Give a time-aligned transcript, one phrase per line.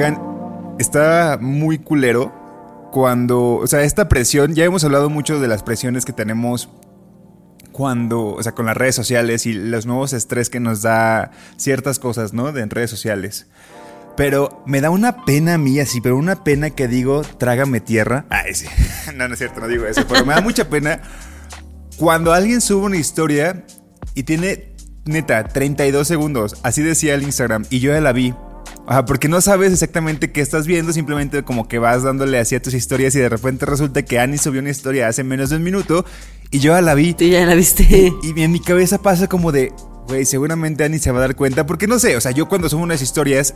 [0.00, 0.18] Oigan,
[0.78, 2.32] está muy culero
[2.90, 6.70] cuando, o sea, esta presión, ya hemos hablado mucho de las presiones que tenemos
[7.70, 11.98] cuando, o sea, con las redes sociales y los nuevos estrés que nos da ciertas
[11.98, 12.50] cosas, ¿no?
[12.50, 13.48] De en redes sociales.
[14.16, 18.24] Pero me da una pena a mí así, pero una pena que digo, trágame tierra.
[18.30, 18.68] Ay, sí.
[19.14, 21.02] No, no es cierto, no digo eso, pero me da mucha pena
[21.98, 23.66] cuando alguien sube una historia
[24.14, 24.72] y tiene,
[25.04, 26.56] neta, 32 segundos.
[26.62, 28.34] Así decía el Instagram y yo ya la vi.
[28.86, 32.62] Ajá, porque no sabes exactamente qué estás viendo, simplemente como que vas dándole así a
[32.62, 35.62] tus historias y de repente resulta que Annie subió una historia hace menos de un
[35.62, 36.04] minuto
[36.50, 37.14] y yo ya la vi.
[37.14, 38.12] Tú ya la viste.
[38.22, 39.72] Y en mi cabeza pasa como de,
[40.08, 42.68] güey, seguramente Annie se va a dar cuenta, porque no sé, o sea, yo cuando
[42.68, 43.54] subo unas historias,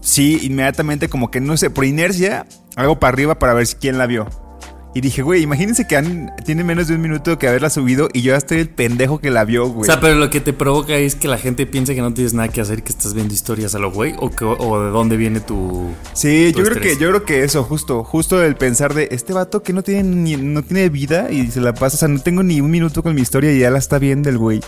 [0.00, 3.98] sí, inmediatamente como que no sé, por inercia, hago para arriba para ver si quién
[3.98, 4.28] la vio.
[4.96, 6.02] Y dije, güey, imagínense que
[6.46, 9.30] tiene menos de un minuto que haberla subido y yo ya estoy el pendejo que
[9.30, 9.82] la vio, güey.
[9.82, 12.32] O sea, pero lo que te provoca es que la gente piense que no tienes
[12.32, 15.18] nada que hacer, que estás viendo historias a lo güey, o, que- o de dónde
[15.18, 15.90] viene tu.
[16.14, 19.34] Sí, tu yo creo que yo creo que eso, justo, justo el pensar de este
[19.34, 22.18] vato que no tiene ni, no tiene vida y se la pasa, o sea, no
[22.20, 24.60] tengo ni un minuto con mi historia y ya la está viendo el güey.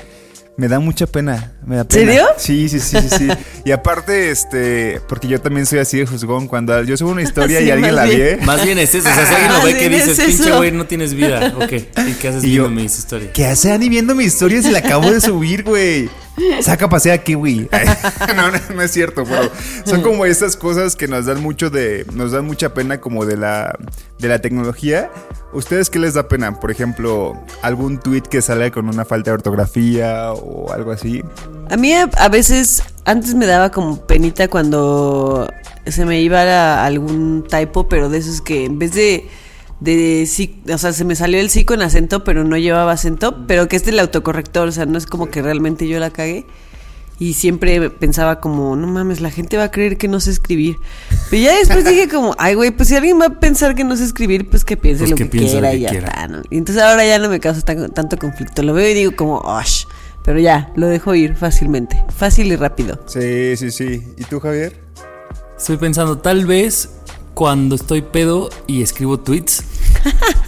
[0.58, 2.04] Me da mucha pena, me da pena.
[2.12, 2.26] ¿Serio?
[2.36, 3.28] Sí, sí, sí, sí, sí.
[3.64, 7.58] y aparte, este, porque yo también soy así de juzgón, cuando yo subo una historia
[7.60, 8.19] Sí, y alguien la bien.
[8.41, 9.08] ve, Más bien es eso.
[9.08, 10.56] O sea, si alguien lo Más ve que dices, es pinche eso".
[10.56, 11.54] güey, no tienes vida.
[11.56, 11.72] Ok.
[12.08, 13.30] ¿Y qué haces Y yo- viendo mis historias?
[13.32, 16.10] ¿qué hace Ani viendo mi historia si la acabo de subir, güey?
[16.60, 17.68] Saca pasea aquí, güey.
[18.36, 19.50] no, no, no es cierto, pero
[19.84, 23.36] son como estas cosas que nos dan mucho de, nos dan mucha pena como de
[23.36, 23.76] la,
[24.18, 25.10] de la tecnología.
[25.53, 26.60] ¿Ustedes qué les da pena?
[26.60, 31.22] Por ejemplo, algún tweet que sale con una falta de ortografía o algo así.
[31.70, 35.48] A mí a, veces, antes me daba como penita cuando
[35.86, 39.26] se me iba a algún typo, pero de esos que en vez de,
[39.81, 43.47] de sí, o sea, se me salió el sí con acento, pero no llevaba acento,
[43.47, 46.44] pero que es del autocorrector, o sea, no es como que realmente yo la cagué.
[47.20, 50.76] Y siempre pensaba como, no mames, la gente va a creer que no sé escribir.
[51.30, 53.96] Pero ya después dije como, ay, güey, pues si alguien va a pensar que no
[53.96, 55.90] sé escribir, pues que piense Pues lo que que, piense lo quiera que y ya
[55.90, 56.08] quiera.
[56.08, 56.42] está, ¿no?
[56.48, 58.62] Y entonces ahora ya no me causa tan- tanto conflicto.
[58.62, 59.84] Lo veo y digo como, osh.
[60.24, 62.04] Pero ya, lo dejo ir fácilmente.
[62.14, 63.00] Fácil y rápido.
[63.06, 64.02] Sí, sí, sí.
[64.16, 64.78] ¿Y tú, Javier?
[65.56, 66.90] Estoy pensando, tal vez
[67.34, 69.64] cuando estoy pedo y escribo tweets.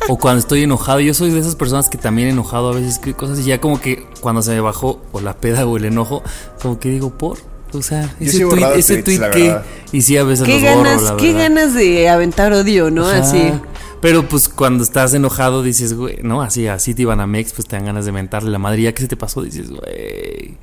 [0.08, 1.00] O cuando estoy enojado.
[1.00, 3.80] Yo soy de esas personas que también enojado a veces escribo cosas y ya como
[3.80, 6.22] que cuando se me bajó o la peda o el enojo,
[6.62, 7.38] como que digo, por.
[7.72, 9.42] O sea, ese sí tweet, ese tweets, tweet que.
[9.48, 9.64] verdad.
[9.92, 11.40] Y sí, a veces ¿Qué los borro, ganas, la qué verdad.
[11.42, 13.08] ganas de aventar odio, no?
[13.08, 13.18] Ajá.
[13.20, 13.52] Así.
[14.00, 17.68] Pero pues cuando estás enojado dices, güey, no, así, así te iban a Mex, pues
[17.68, 18.82] te dan ganas de mentarle la madre.
[18.82, 20.56] Ya que se te pasó, dices, güey.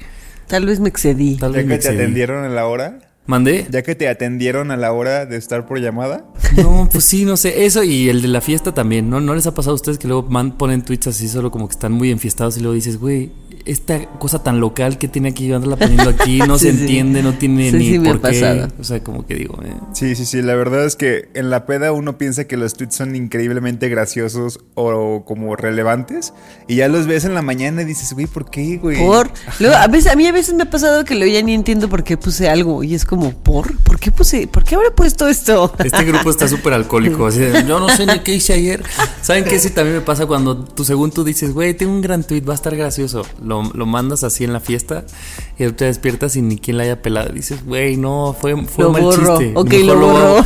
[0.48, 1.36] Tal vez me excedí.
[1.38, 1.98] Tal ¿Ya vez que me te excedí.
[2.02, 3.00] atendieron a la hora?
[3.28, 3.68] ¿Mandé?
[3.70, 6.26] ¿Ya que te atendieron a la hora de estar por llamada?
[6.58, 7.66] No, pues sí, no sé.
[7.66, 9.10] Eso y el de la fiesta también.
[9.10, 11.68] ¿No, ¿No les ha pasado a ustedes que luego man- ponen tweets así solo como
[11.68, 13.32] que están muy enfiestados y luego dices, güey,
[13.68, 16.80] esta cosa tan local que tiene aquí, andarla poniendo aquí, no Sí, se sí.
[16.82, 18.28] entiende, no tiene Sí, ni por qué.
[18.40, 18.68] pasado.
[18.80, 19.74] O sea, como que digo, eh.
[19.94, 20.42] Sí, sí, sí.
[20.42, 24.60] La verdad es que en la peda uno piensa que los tweets son increíblemente graciosos
[24.76, 26.34] o como relevantes.
[26.68, 28.98] Y ya los ves en la mañana y dices, güey, ¿por qué, güey?
[28.98, 29.30] Por.
[29.60, 31.90] Luego, a, veces, a mí a veces me ha pasado que luego ya ni entiendo
[31.90, 32.84] por qué puse algo.
[32.84, 33.78] Y es como, ¿por?
[33.80, 34.48] ¿Por qué puse?
[34.48, 35.74] ¿Por qué habré puesto esto?
[35.84, 37.28] Este grupo está súper alcohólico.
[37.28, 38.84] así de, yo no sé ni qué hice ayer.
[39.22, 39.60] ¿Saben qué?
[39.60, 42.54] Sí, también me pasa cuando tú, según tú dices, güey, tengo un gran tweet, va
[42.54, 43.26] a estar gracioso.
[43.44, 45.04] Lo, lo mandas así en la fiesta
[45.58, 47.30] y tú te despiertas y ni quien la haya pelado.
[47.34, 49.38] Dices, güey, no, fue, fue Lo un mal borro.
[49.40, 49.54] chiste.
[49.56, 50.46] Ok, Mejor lo borro.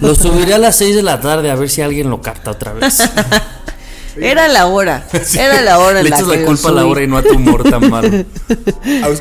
[0.00, 2.72] Lo subiré a las 6 de la tarde a ver si alguien lo capta otra
[2.72, 2.98] vez.
[4.20, 5.06] Era la hora.
[5.38, 7.18] Era la hora en Le la echas que la culpa a la hora y no
[7.18, 8.24] a tu humor tan malo.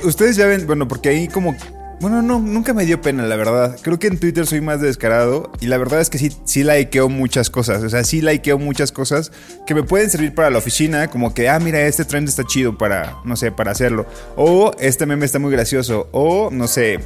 [0.04, 1.56] Ustedes ya ven, bueno, porque ahí como...
[2.00, 3.76] Bueno, no, nunca me dio pena, la verdad.
[3.82, 7.10] Creo que en Twitter soy más descarado y la verdad es que sí, sí likeo
[7.10, 7.82] muchas cosas.
[7.84, 9.32] O sea, sí likeo muchas cosas
[9.66, 12.78] que me pueden servir para la oficina, como que, ah, mira, este trend está chido
[12.78, 14.06] para, no sé, para hacerlo.
[14.36, 16.08] O este meme está muy gracioso.
[16.12, 17.00] O, no sé,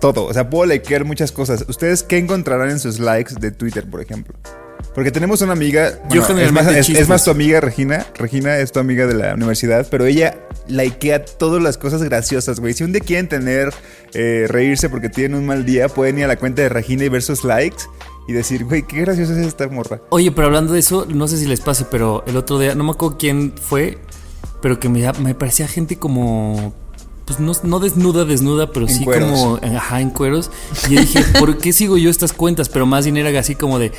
[0.00, 0.24] todo.
[0.24, 1.66] O sea, puedo likear muchas cosas.
[1.68, 4.34] ¿Ustedes qué encontrarán en sus likes de Twitter, por ejemplo?
[4.98, 5.92] Porque tenemos una amiga.
[6.10, 7.02] Yo generalmente es, más, es- chistes.
[7.04, 8.04] es más tu amiga Regina.
[8.16, 10.36] Regina es tu amiga de la universidad, pero ella
[10.66, 12.74] likea todas las cosas graciosas, güey.
[12.74, 13.72] Si un día quieren tener,
[14.12, 17.08] eh, reírse porque tienen un mal día, pueden ir a la cuenta de Regina y
[17.10, 17.84] ver sus likes
[18.26, 20.00] y decir, güey, qué graciosa es esta morra.
[20.10, 22.82] Oye, pero hablando de eso, no sé si les pase, pero el otro día, no
[22.82, 23.98] me acuerdo quién fue,
[24.60, 26.74] pero que me, me parecía gente como.
[27.24, 29.30] Pues no, no desnuda, desnuda, pero En sí cueros.
[29.30, 29.60] como.
[29.62, 30.50] Ajá, en cueros.
[30.88, 32.68] Y yo dije, ¿por qué sigo yo estas cuentas?
[32.68, 33.92] Pero más bien era así como de.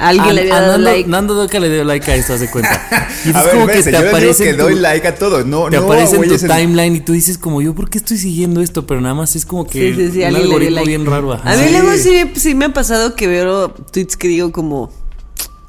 [0.00, 1.08] Alguien "Ah, le había dado Nando, like.
[1.08, 2.86] Nando Doca le dio like a esto, haz de cuenta.
[3.24, 5.44] Y A es ver, como que te aparece que en tu- doy like a todo.
[5.44, 8.16] No, te no, aparece en tu timeline y tú dices como yo, ¿por qué estoy
[8.16, 8.86] siguiendo esto?
[8.86, 10.88] Pero nada más es como que Sí, sí, sí, un alguien le dio algoritmo like.
[10.88, 11.32] bien raro.
[11.34, 11.52] ajá.
[11.52, 11.70] A mí Sí.
[11.72, 14.90] luego sí, sí me ha pasado que veo tweets que digo como,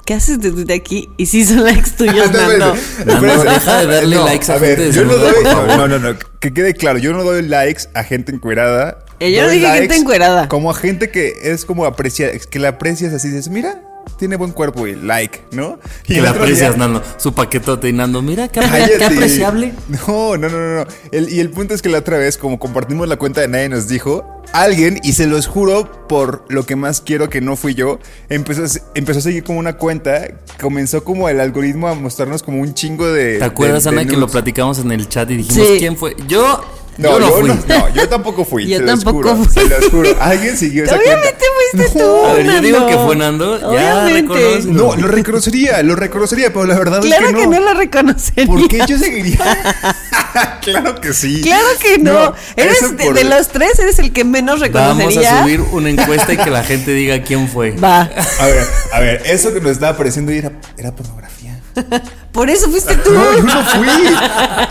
[0.05, 1.09] ¿qué haces de tweet aquí?
[1.17, 2.75] Y sí son likes tuyos, No, Nando.
[3.05, 5.33] Nando, deja de darle likes a ver, gente Yo no doy.
[5.77, 6.15] No, no, no.
[6.39, 9.03] Que quede claro, yo no doy likes a gente encuerada.
[9.19, 10.47] Yo no dije gente encuerada.
[10.47, 13.81] Como a gente que es como aprecia, que la aprecias así, dices, mira,
[14.17, 15.79] tiene buen cuerpo y like, ¿no?
[16.07, 17.01] Y Que la aprecias, día- Nando.
[17.17, 19.73] Su paquetote y Nando, mira qué, apreciable.
[20.07, 20.85] No, no, no, no.
[21.11, 23.69] El- y el punto es que la otra vez, como compartimos la cuenta de Nadie
[23.69, 27.73] nos dijo, alguien, y se los juro por lo que más quiero que no fui
[27.73, 27.99] yo,
[28.29, 28.63] empezó
[28.95, 30.27] empezó a seguir como una cuenta,
[30.59, 33.37] comenzó como el algoritmo a mostrarnos como un chingo de...
[33.39, 35.75] ¿Te acuerdas, de- de Ana, que lo platicamos en el chat y dijimos Sí.
[35.79, 36.15] quién fue?
[36.27, 36.63] Yo,
[37.01, 37.47] No, yo no yo fui.
[37.49, 38.67] no, no, yo tampoco fui.
[38.71, 39.53] Yo se los tampoco juro, fui.
[39.63, 40.09] Se los juro.
[40.21, 41.83] Alguien siguió esa Obviamente cuenta.
[41.89, 42.25] fuiste tú.
[42.25, 43.53] A ver, yo digo que fue Nando.
[43.69, 44.59] Obviamente.
[44.65, 47.59] No, lo reconocería, lo reconocería, pero la verdad Claro es que que no.
[47.59, 48.45] lo reconocería.
[48.45, 49.37] ¿Por qué yo seguiría?
[50.61, 51.41] claro que sí.
[51.41, 52.11] Claro que no.
[52.13, 55.39] No, eres de, por- de los tres, eres el que menos Vamos reconocería.
[55.39, 57.71] a subir una encuesta y que la gente diga quién fue.
[57.71, 58.01] Va.
[58.39, 58.63] A ver,
[58.93, 61.40] a ver, eso que nos estaba apareciendo ahí era, era pornografía.
[62.31, 63.11] Por eso fuiste tú.
[63.11, 63.87] No, yo no fui.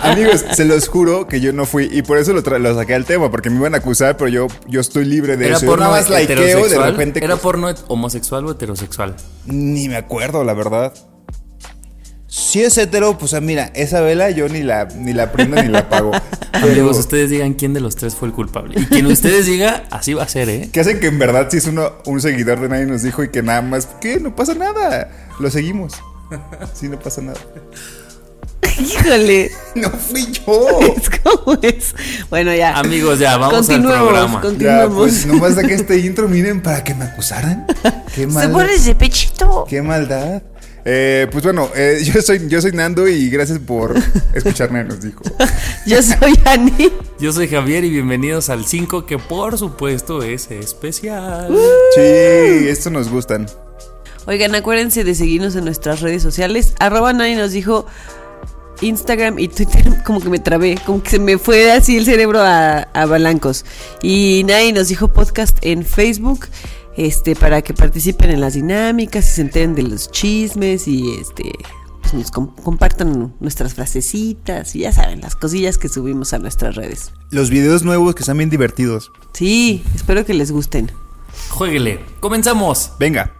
[0.02, 1.88] Amigos, se los juro que yo no fui.
[1.92, 4.28] Y por eso lo, tra- lo saqué al tema, porque me iban a acusar, pero
[4.28, 5.66] yo, yo estoy libre de ¿Era eso.
[5.66, 7.22] Porno nada más likeo de repente.
[7.22, 9.14] ¿Era porno homosexual o heterosexual?
[9.46, 10.94] Ni me acuerdo, la verdad.
[12.26, 15.68] Si es hetero, pues ah, mira, esa vela yo ni la, ni la prendo ni
[15.68, 16.12] la apago.
[16.52, 18.80] Pero Amigos, ustedes digan quién de los tres fue el culpable.
[18.80, 20.68] Y quien ustedes diga, así va a ser, ¿eh?
[20.72, 23.30] que hacen que en verdad si es uno, un seguidor de nadie nos dijo y
[23.30, 24.20] que nada más, ¿qué?
[24.20, 25.10] No pasa nada.
[25.40, 25.94] Lo seguimos.
[26.74, 27.38] Sí, no pasa nada.
[28.78, 29.50] Híjole.
[29.74, 30.80] No fui yo.
[30.96, 31.94] Es como es.
[32.28, 32.76] Bueno, ya.
[32.78, 34.34] Amigos, ya, vamos al programa.
[34.34, 34.96] Ya, Continuemos.
[34.96, 37.66] pues nomás saqué este intro, miren, para que me acusaran.
[38.14, 38.50] Qué Se mal.
[38.50, 39.64] pones de pechito.
[39.68, 40.42] Qué maldad.
[40.84, 43.94] Eh, pues bueno, eh, yo soy yo soy Nando y gracias por
[44.34, 45.22] escucharme, nos dijo.
[45.86, 46.90] Yo soy Ani.
[47.18, 51.54] Yo soy Javier y bienvenidos al 5, que por supuesto es especial.
[51.94, 52.00] Sí,
[52.68, 53.46] esto nos gustan.
[54.26, 56.74] Oigan, acuérdense de seguirnos en nuestras redes sociales.
[56.78, 57.86] Arroba nadie nos dijo
[58.80, 60.02] Instagram y Twitter.
[60.06, 63.64] Como que me trabé, como que se me fue así el cerebro a, a balancos.
[64.02, 66.46] Y nadie nos dijo podcast en Facebook.
[66.96, 71.52] Este, para que participen en las dinámicas y se enteren de los chismes y este
[72.02, 76.74] pues nos com- compartan nuestras frasecitas y ya saben, las cosillas que subimos a nuestras
[76.74, 77.12] redes.
[77.30, 79.12] Los videos nuevos que están bien divertidos.
[79.32, 80.90] Sí, espero que les gusten.
[81.50, 82.00] Jueguele.
[82.18, 82.90] Comenzamos.
[82.98, 83.39] Venga.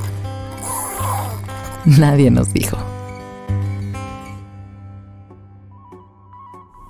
[1.99, 2.77] Nadie nos dijo.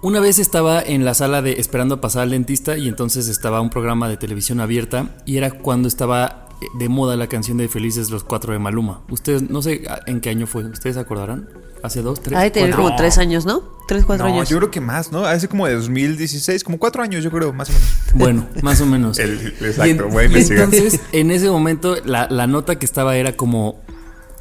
[0.03, 3.61] Una vez estaba en la sala de esperando a pasar al dentista y entonces estaba
[3.61, 7.67] un programa de televisión abierta y era cuando estaba eh, de moda la canción de
[7.67, 9.01] Felices los Cuatro de Maluma.
[9.11, 11.47] Ustedes, no sé ah, en qué año fue, ¿ustedes se acordarán?
[11.83, 12.35] ¿Hace dos, tres?
[12.37, 13.61] Ha de tener como tres años, ¿no?
[13.87, 14.49] Tres, cuatro No, años.
[14.49, 15.23] yo creo que más, ¿no?
[15.25, 17.89] Hace como de 2016, como cuatro años, yo creo, más o menos.
[18.15, 19.19] Bueno, más o menos.
[19.19, 22.85] El- exacto, Y en- voy a y entonces, en ese momento, la, la nota que
[22.85, 23.81] estaba era como,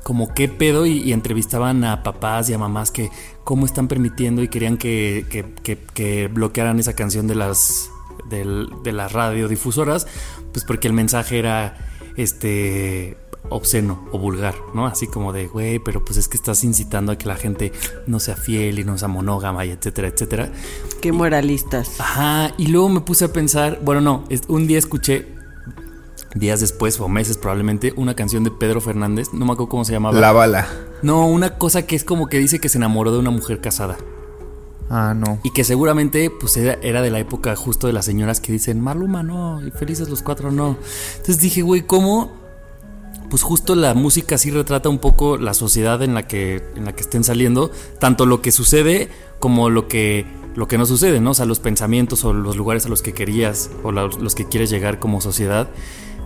[0.03, 3.11] como qué pedo y, y entrevistaban a papás y a mamás que
[3.45, 7.91] cómo están permitiendo y querían que, que- que- que bloquearan esa canción de las,
[8.29, 10.07] de las radiodifusoras,
[10.53, 11.77] pues porque el mensaje era
[12.17, 13.17] este
[13.49, 14.87] obsceno o vulgar, ¿no?
[14.87, 17.73] Así como de, güey, pero pues es que estás incitando a que la gente
[18.07, 20.53] no sea fiel y no sea monógama y etcétera, etcétera.
[21.01, 21.99] Qué moralistas.
[21.99, 25.27] Ajá, y luego me puse a pensar, bueno, no, es- un día escuché,
[26.35, 29.93] días después o meses probablemente, una canción de Pedro Fernández, no me acuerdo cómo se
[29.93, 30.19] llamaba.
[30.19, 30.69] La bala.
[31.03, 33.97] No, una cosa que es como que dice que se enamoró de una mujer casada.
[34.89, 35.39] Ah, no.
[35.45, 38.81] Y que seguramente pues era, era de la época justo de las señoras que dicen,
[38.81, 40.77] Maluma no, y felices los cuatro no.
[41.13, 42.41] Entonces dije, güey, ¿cómo
[43.31, 46.93] pues justo la música sí retrata un poco la sociedad en la que, en la
[46.95, 47.71] que estén saliendo,
[48.01, 49.09] tanto lo que sucede
[49.39, 51.31] como lo que, lo que no sucede, ¿no?
[51.31, 54.69] O sea, los pensamientos o los lugares a los que querías o los que quieres
[54.69, 55.69] llegar como sociedad.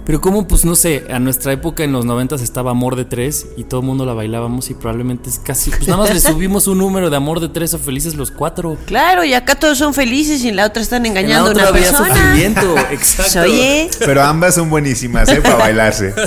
[0.07, 3.47] Pero como, pues no sé, a nuestra época en los noventas estaba Amor de Tres
[3.57, 6.67] y todo el mundo la bailábamos y probablemente es casi, pues nada más le subimos
[6.67, 8.77] un número de Amor de Tres o Felices los Cuatro.
[8.85, 11.63] Claro, y acá todos son felices y en la otra están engañando a En la
[11.63, 12.15] una había persona.
[12.15, 13.41] sufrimiento, exacto.
[13.51, 15.41] Oye, Pero ambas son buenísimas, ¿eh?
[15.41, 16.15] Para bailarse.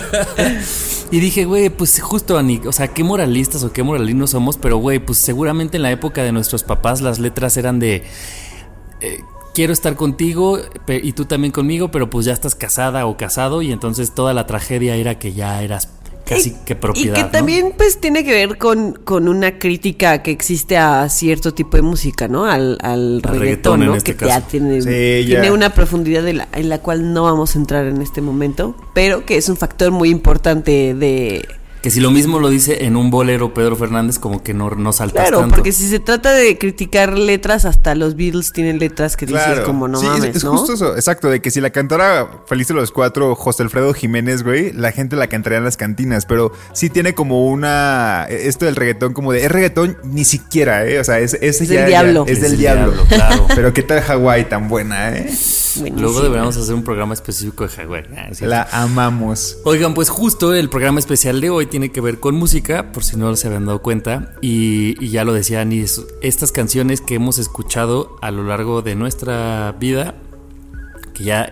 [1.10, 4.76] Y dije, güey, pues justo, Ani, o sea, qué moralistas o qué moralinos somos, pero
[4.78, 8.04] güey, pues seguramente en la época de nuestros papás las letras eran de.
[9.00, 9.20] eh,
[9.58, 13.64] quiero estar contigo pe- y tú también conmigo, pero pues ya estás casada o casado
[13.64, 15.90] y entonces toda la tragedia era que ya eras
[16.28, 17.16] casi que propiedad.
[17.16, 17.32] Y que ¿no?
[17.32, 21.82] también pues tiene que ver con, con una crítica que existe a cierto tipo de
[21.82, 22.46] música, ¿no?
[22.46, 23.96] Al, al Al reggaetón reggaetón, en ¿no?
[23.96, 24.48] este que ya caso.
[24.52, 25.54] tiene, Sí, tiene ya.
[25.54, 29.26] una profundidad de la- en la cual no vamos a entrar en este momento, pero
[29.26, 31.48] que es un factor muy importante de...
[31.82, 34.92] Que si lo mismo lo dice en un bolero Pedro Fernández, como que no, no
[34.92, 35.56] saltas Claro, tanto.
[35.56, 39.88] porque si se trata de criticar letras, hasta los Beatles tienen letras que dices como
[39.88, 40.52] no Sí, es- mames, es, ¿no?
[40.58, 44.44] justo eso, exacto, de que si la cantara Feliz de los Cuatro, José Alfredo Jiménez,
[44.44, 48.76] güey, la gente la cantaría en las cantinas, pero sí tiene como una, esto del
[48.76, 51.00] reggaetón, como de, es reggaetón ni siquiera, ¿eh?
[51.00, 52.26] O sea, es, Es ya- del ya- diablo.
[52.28, 52.92] es Es del diablo.
[52.92, 53.46] diablo, claro.
[53.56, 55.32] Pero qué tal Hawái tan buena, ¿eh?
[55.96, 58.04] Luego deberíamos hacer un programa específico de Hawái.
[58.18, 58.30] Ah.
[58.42, 59.60] La amamos.
[59.64, 63.16] Oigan, pues justo el programa especial de hoy tiene que ver con música, por si
[63.18, 64.34] no se habían dado cuenta.
[64.42, 68.82] Y, y ya lo decía Ani, es- estas canciones que hemos escuchado a lo largo
[68.82, 70.16] de nuestra vida,
[71.14, 71.50] que ya...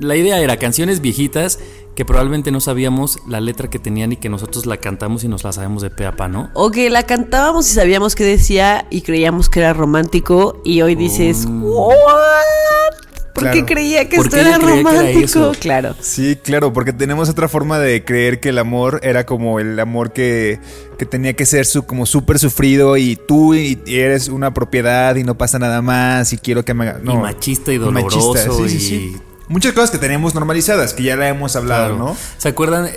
[0.00, 1.58] La idea era canciones viejitas
[1.94, 5.44] que probablemente no sabíamos la letra que tenían y que nosotros la cantamos y nos
[5.44, 6.50] la sabemos de pe a pa, ¿no?
[6.52, 10.94] O que la cantábamos y sabíamos qué decía y creíamos que era romántico y hoy
[10.94, 13.05] dices, ¿what?
[13.36, 13.66] ¿Por qué Claro.
[13.66, 15.52] creía que ¿Por esto era romántico?
[15.60, 15.94] claro.
[16.00, 20.12] Sí, claro, porque tenemos otra forma de creer que el amor era como el amor
[20.12, 20.58] que,
[20.98, 25.14] que tenía que ser su, como súper sufrido y tú y, y eres una propiedad
[25.16, 27.00] y no pasa nada más y quiero que me haga...
[27.04, 28.34] Y machista y doloroso
[28.66, 29.16] sí, sí, y- sí.
[29.48, 31.98] Muchas cosas que tenemos normalizadas, que ya la hemos hablado, Claro.
[32.04, 32.16] ¿no?
[32.36, 32.88] ¿Se acuerdan?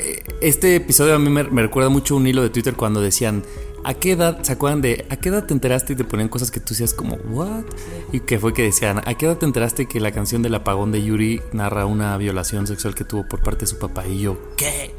[0.42, 3.44] Este episodio a mí me, me recuerda mucho un hilo de Twitter cuando decían,
[3.84, 6.52] ¿a qué edad, se acuerdan de, a qué edad te enteraste y te ponían cosas
[6.52, 7.64] que tú decías como, ¿what?
[8.12, 10.92] Y que fue que decían, ¿a qué edad te enteraste que la canción del apagón
[10.92, 14.06] de Yuri narra una violación sexual que tuvo por parte de su papá?
[14.08, 14.94] Y yo, ¿qué?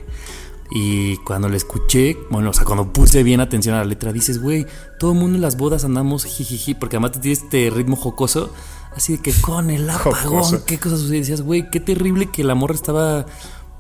[0.73, 4.41] Y cuando la escuché, bueno, o sea, cuando puse bien atención a la letra, dices,
[4.41, 4.67] güey,
[5.01, 8.53] todo el mundo en las bodas andamos jijiji, porque además tiene este ritmo jocoso,
[8.95, 10.65] así de que con el apagón, Jocoso.
[10.65, 11.23] qué cosas sucedían.
[11.23, 13.27] Decías, güey, qué terrible que el amor estaba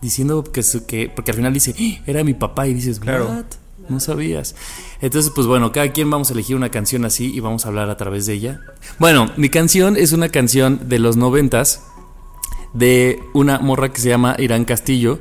[0.03, 3.27] diciendo que, que porque al final dice, "Ah, era mi papá, y dices, Claro.
[3.29, 3.45] ¿what?
[3.91, 4.55] No sabías.
[5.01, 7.91] Entonces, pues bueno, cada quien vamos a elegir una canción así y vamos a hablar
[7.91, 8.61] a través de ella.
[8.99, 11.83] Bueno, mi canción es una canción de los noventas
[12.73, 15.19] de una morra que se llama Irán Castillo.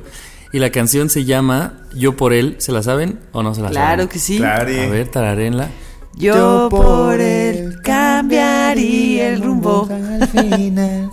[0.52, 2.56] Y la canción se llama Yo por él.
[2.58, 3.82] ¿Se la saben o no se la saben?
[3.82, 4.38] Claro que sí.
[4.38, 4.70] Claro.
[4.70, 5.70] A ver, tararenla.
[6.16, 9.88] Yo por él cambiaría el rumbo.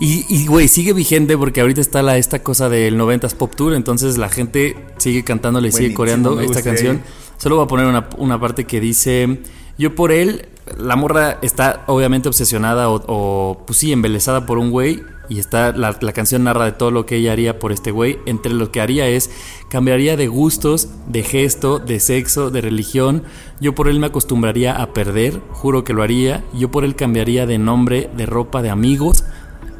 [0.00, 3.74] Y, y, güey, sigue vigente porque ahorita está la, esta cosa del 90s Pop Tour.
[3.74, 6.96] Entonces la gente sigue cantándole y sigue coreando esta canción.
[6.96, 7.02] ahí.
[7.38, 9.40] Solo voy a poner una, una parte que dice:
[9.78, 10.46] Yo por él.
[10.76, 15.02] La morra está obviamente obsesionada o, o, pues sí, embelesada por un güey.
[15.30, 18.18] Y está la, la canción narra de todo lo que ella haría por este güey.
[18.26, 19.30] Entre lo que haría es
[19.70, 23.22] cambiaría de gustos, de gesto, de sexo, de religión.
[23.60, 26.44] Yo por él me acostumbraría a perder, juro que lo haría.
[26.52, 29.24] Yo por él cambiaría de nombre, de ropa, de amigos.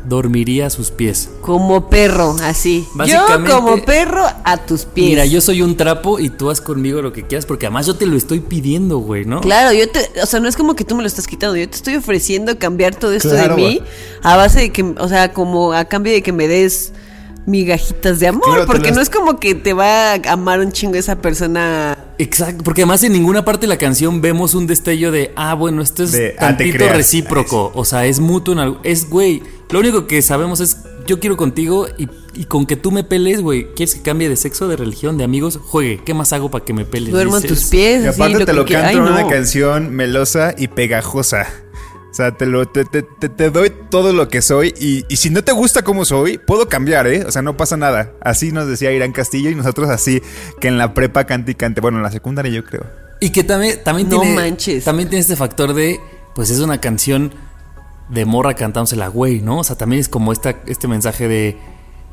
[0.09, 1.29] Dormiría a sus pies.
[1.43, 2.87] Como perro, así.
[3.07, 5.11] Yo como perro a tus pies.
[5.11, 7.95] Mira, yo soy un trapo y tú haz conmigo lo que quieras, porque además yo
[7.95, 9.41] te lo estoy pidiendo, güey, ¿no?
[9.41, 11.69] Claro, yo te, o sea, no es como que tú me lo estás quitando, yo
[11.69, 13.83] te estoy ofreciendo cambiar todo esto Claro, de mí
[14.23, 16.93] a base de que, o sea, como a cambio de que me des
[17.49, 20.95] migajitas de amor, Claro, porque no es como que te va a amar un chingo
[20.97, 21.97] esa persona.
[22.19, 25.83] Exacto, porque además en ninguna parte de la canción vemos un destello de, ah, bueno,
[25.83, 29.81] esto es De, ah, tantito recíproco, o sea, es mutuo, en algo- es, güey, lo
[29.81, 33.69] único que sabemos es, yo quiero contigo y, y con que tú me peles, güey,
[33.75, 35.59] ¿quieres que cambie de sexo, de religión, de amigos?
[35.63, 37.13] Juegue, ¿qué más hago para que me peles?
[37.13, 39.29] Duermo en tus pies, Y aparte te que lo quie- canto en una no.
[39.29, 41.47] canción melosa y pegajosa.
[42.11, 45.17] O sea, te, lo, te, te- te- te doy todo lo que soy y, y
[45.17, 47.25] si no te gusta como soy, puedo cambiar, ¿eh?
[47.27, 48.13] O sea, no pasa nada.
[48.23, 50.23] Así nos decía Irán Castillo y nosotros así
[50.61, 51.81] que en la prepa cante y cante.
[51.81, 52.87] Bueno, en la secundaria yo creo.
[53.21, 54.35] Y que también, también No tiene.
[54.37, 54.85] manches.
[54.85, 56.01] También tiene este factor de.
[56.35, 57.33] Pues es una canción
[58.09, 59.59] de morra cantándosela, güey, ¿no?
[59.59, 61.57] O sea, también es como esta, este mensaje de.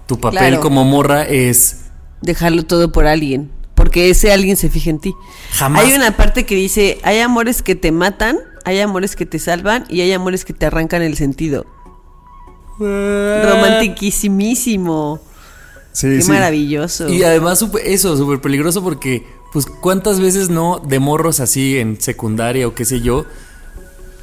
[0.07, 0.59] Tu papel Claro.
[0.61, 1.85] como morra es.
[2.21, 5.13] Dejarlo todo por alguien, porque ese alguien se fija en ti.
[5.53, 5.83] Jamás.
[5.85, 9.85] Hay una parte que dice, hay amores que te matan, hay amores que te salvan
[9.89, 11.65] y hay amores que te arrancan el sentido.
[12.79, 15.19] Romantiquísimísimo.
[15.91, 16.31] Sí, Qué sí.
[16.31, 17.07] maravilloso.
[17.07, 22.67] Y además eso, súper peligroso porque, pues, ¿cuántas veces no de morros así en secundaria
[22.67, 23.25] o qué sé yo?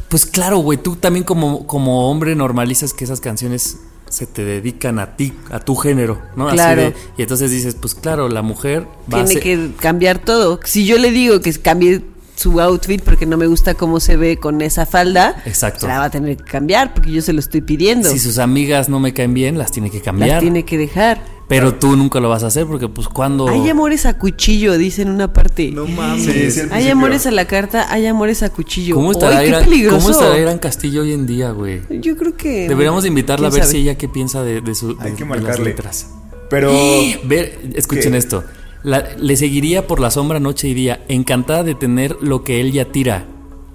[0.08, 3.78] Pues claro, güey, tú también como, como hombre normalizas que esas canciones
[4.10, 6.48] se te dedican a ti, a tu género, ¿no?
[6.48, 6.82] Así Claro.
[6.82, 10.60] de- y entonces dices, pues claro, la mujer va a Tiene ser- que cambiar todo.
[10.64, 12.02] Si yo le digo que cambie
[12.36, 15.80] su outfit porque no me gusta cómo se ve con esa falda, Exacto.
[15.80, 18.10] se la va a tener que cambiar porque yo se lo estoy pidiendo.
[18.10, 20.28] Si sus amigas no me caen bien, las tiene que cambiar.
[20.30, 21.20] Las tiene que dejar.
[21.48, 23.46] Pero tú nunca lo vas a hacer porque, pues, cuando.
[23.48, 25.70] Hay amores a cuchillo, dice en una parte.
[25.70, 26.24] No mames.
[26.24, 28.94] Sí, sí, al Hay amores a la carta, hay amores a cuchillo.
[28.94, 29.98] ¿Cómo estará, ¡Ay, qué Irán, peligroso!
[29.98, 31.82] ¿Cómo estará Irán Castillo hoy en día, güey?
[32.00, 32.68] Yo creo que.
[32.68, 33.72] Deberíamos de invitarla a ¿quién ver sabe?
[33.72, 35.64] si ella qué piensa de, de su, de, Hay que de las marcarle.
[35.66, 36.06] letras.
[36.48, 36.72] Pero.
[37.24, 38.18] Ver, escuchen ¿Qué?
[38.18, 38.44] esto.
[38.82, 42.72] La- le seguiría por la sombra noche y día, encantada de tener lo que él
[42.72, 43.26] ya tira.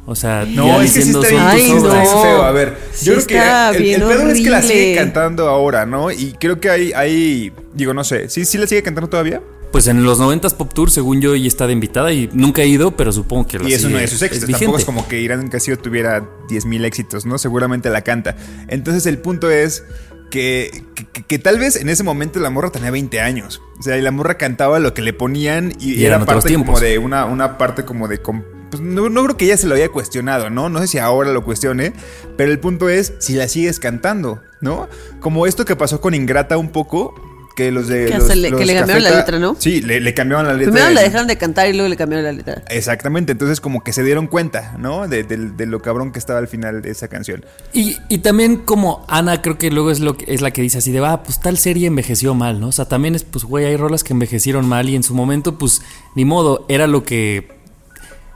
[0.05, 2.21] O sea, No, ya es que sí diciendo está son bien, Ay, no.
[2.21, 2.43] feo.
[2.43, 6.11] A ver, Sí yo creo que el, el es que la sigue cantando ahora, ¿no?
[6.11, 9.41] Y creo que hay, hay digo, no sé, ¿sí, sí la sigue cantando todavía?
[9.71, 12.67] Pues en los 90s Pop Tour, según yo, ella está de invitada y nunca he
[12.67, 14.49] ido, pero supongo que la Y es uno de sus éxitos.
[14.49, 17.37] Tampoco es como que Irán Castillo tuviera 10.000 éxitos, ¿no?
[17.37, 18.37] Seguramente la canta.
[18.69, 19.83] Entonces el punto es
[20.29, 23.61] que, que, que tal vez en ese momento la morra tenía 20 años.
[23.79, 26.79] O sea, y la morra cantaba lo que le ponían y, Y era parte como
[26.79, 28.17] de una, una parte como de...
[28.19, 30.69] pues no, no creo que ella se lo haya cuestionado, ¿no?
[30.69, 31.93] No sé si ahora lo cuestione,
[32.35, 34.89] pero el punto es si la sigues cantando, ¿no?
[35.19, 37.13] Como esto que pasó con Ingrata un poco,
[37.57, 38.05] que los de...
[38.05, 39.55] Que los- hasta le- los que le cambiaron la letra, ¿no?
[39.57, 40.71] Sí, le, le cambiaron la letra.
[40.71, 42.61] Primero la dejaron de cantar y luego le cambiaron la letra.
[42.69, 45.07] Exactamente, entonces como que se dieron cuenta, ¿no?
[45.07, 47.43] De, de- de lo cabrón que estaba al final de esa canción.
[47.73, 50.77] Y, y también como Ana creo que luego es lo que es la que dice
[50.77, 52.67] así de, va, pues tal serie envejeció mal, ¿no?
[52.67, 55.57] O sea, también es, pues, güey, hay rolas que envejecieron mal y en su momento,
[55.57, 55.81] pues,
[56.15, 57.57] ni modo, era lo que...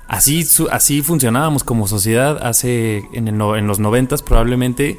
[0.08, 4.98] Así, su- así funcionábamos como sociedad hace, en, el en los noventas probablemente.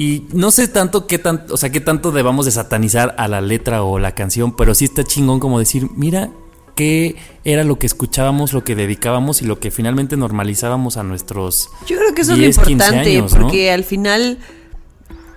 [0.00, 3.42] Y no sé tanto qué tan, o sea, qué tanto debamos de satanizar a la
[3.42, 6.30] letra o la canción, pero sí está chingón como decir, mira
[6.74, 11.68] qué era lo que escuchábamos, lo que dedicábamos y lo que finalmente normalizábamos a nuestros
[11.86, 13.42] Yo creo que eso 10, es lo 15 importante, años, ¿no?
[13.42, 14.38] porque al final,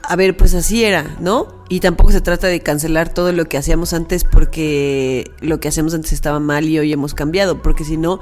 [0.02, 1.66] a ver, pues así era, ¿no?
[1.68, 5.94] Y tampoco se trata de cancelar todo lo que hacíamos antes porque lo que hacíamos
[5.94, 8.22] antes estaba mal y hoy hemos cambiado, porque si no,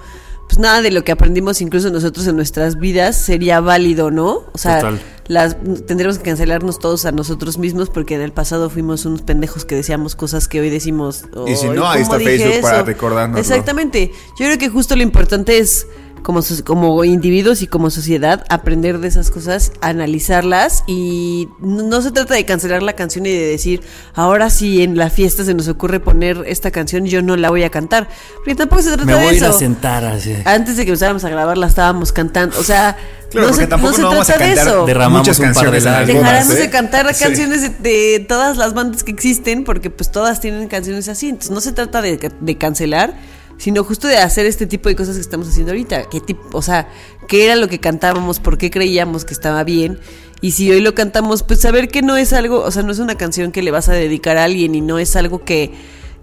[0.52, 4.44] pues nada de lo que aprendimos incluso nosotros en nuestras vidas sería válido, ¿no?
[4.52, 5.00] O sea, Total.
[5.28, 5.56] las
[5.88, 9.76] tendríamos que cancelarnos todos a nosotros mismos porque en el pasado fuimos unos pendejos que
[9.76, 11.24] decíamos cosas que hoy decimos.
[11.48, 12.86] Y si "Ay, no, ahí ¿cómo está Facebook para eso?".
[12.86, 13.40] recordárnoslo.
[13.40, 14.12] Exactamente.
[14.38, 15.88] Yo creo que justo lo importante es
[16.22, 22.12] como, como individuos y como sociedad aprender de esas cosas, analizarlas y no, no se
[22.12, 23.82] trata de cancelar la canción y de decir,
[24.14, 27.64] ahora si en la fiesta se nos ocurre poner esta canción, yo no la voy
[27.64, 28.08] a cantar.
[28.38, 29.52] Porque tampoco se trata Me de voy a ir eso.
[29.56, 30.36] a sentar así.
[30.46, 32.98] Antes de que empezáramos a grabar la estábamos cantando, o sea,
[33.32, 34.86] Claro, no se, tampoco no se no vamos a trata de cantar eso.
[34.86, 36.60] Derramamos muchas un par de algunas, Dejaremos ¿eh?
[36.60, 37.24] de cantar Sí.
[37.24, 41.30] canciones de, de todas las bandas que existen, porque pues todas tienen canciones así.
[41.30, 43.14] Entonces no se trata de, de cancelar,
[43.62, 46.10] sino justo de hacer este tipo de cosas que estamos haciendo ahorita.
[46.10, 46.90] ¿Qué tipo, o sea,
[47.28, 50.00] qué era lo que cantábamos, por qué creíamos que estaba bien?
[50.42, 52.98] Y si hoy lo cantamos, pues saber que no es algo, o sea, no es
[52.98, 55.72] una canción que le vas a dedicar a alguien y no es algo que,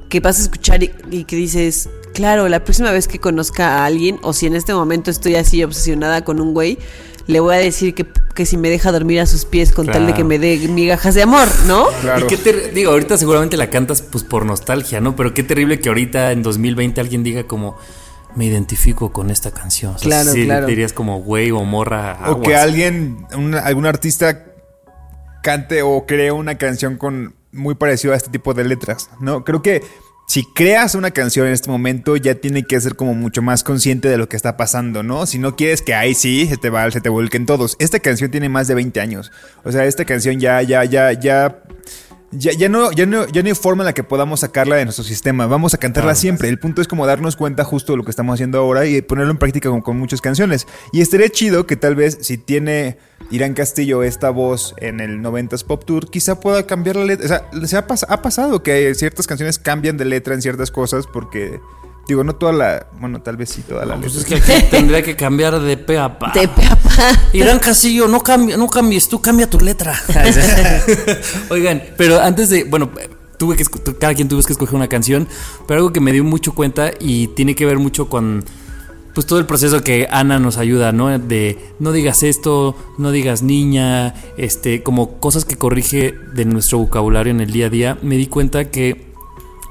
[0.09, 3.87] que vas a escuchar y, y que dices, claro, la próxima vez que conozca a
[3.87, 6.77] alguien, o si en este momento estoy así obsesionada con un güey,
[7.29, 10.07] le voy a decir que, que si me deja dormir a sus pies con tal
[10.07, 11.87] de que me dé migajas de amor, ¿no?
[12.01, 12.25] Claro.
[12.25, 15.15] Y qué ter- digo, ahorita seguramente la cantas pues por nostalgia, ¿no?
[15.15, 17.77] Pero qué terrible que ahorita en 2020 alguien diga como
[18.35, 19.95] me identifico con esta canción.
[19.95, 20.67] O sea, Claro, sí claro.
[20.67, 22.19] dirías como güey o morra.
[22.31, 24.45] O que alguien, un- algún artista
[25.43, 29.45] cante o cree una canción con muy parecido a este tipo de letras, ¿no?
[29.45, 29.83] Creo que
[30.29, 34.09] si creas una canción en este momento ya tiene que ser como mucho más consciente
[34.09, 35.25] de lo que está pasando, ¿no?
[35.25, 37.77] Si no quieres que ahí sí se te va, se te vuelquen todos.
[37.79, 39.33] Esta canción tiene más de 20 años.
[39.65, 41.63] O sea, esta canción ya, ya, ya, ya.
[42.31, 44.85] Ya, ya, no, ya, no, ya no hay forma en la que podamos sacarla de
[44.85, 45.47] nuestro sistema.
[45.47, 46.49] Vamos a cantarla siempre.
[46.51, 49.31] El punto es como darnos cuenta justo de lo que estamos haciendo ahora y ponerlo
[49.31, 50.67] en práctica con, con muchas canciones.
[50.93, 52.99] Y estaría chido que tal vez si tiene
[53.31, 57.25] Irán Castillo esta voz en el 90s Pop Tour, quizá pueda cambiar la letra.
[57.25, 57.29] O
[57.61, 61.07] sea, se ha, pas- ha pasado que ciertas canciones cambian de letra en ciertas cosas
[61.07, 61.61] porque,
[62.09, 62.87] digo, no toda la...
[62.99, 64.37] Bueno, tal vez sí toda la Pues letra.
[64.39, 66.33] es que aquí tendría que cambiar de pe a pa.
[66.33, 67.13] De pe a pa.
[67.35, 69.95] Irán Castillo, no, cambi- no cambies, tú cambia tu letra.
[71.51, 72.91] Oigan, pero antes de, bueno,
[73.39, 73.65] tuve que
[73.99, 75.29] cada quien tuvo que escoger una canción,
[75.67, 78.45] pero algo que me dio mucho cuenta y tiene que ver mucho con
[79.15, 81.19] pues todo el proceso que Ana nos ayuda, ¿no?
[81.19, 87.33] De no digas esto, no digas niña, este, como cosas que corrige de nuestro vocabulario
[87.33, 89.08] en el día a día, me di cuenta que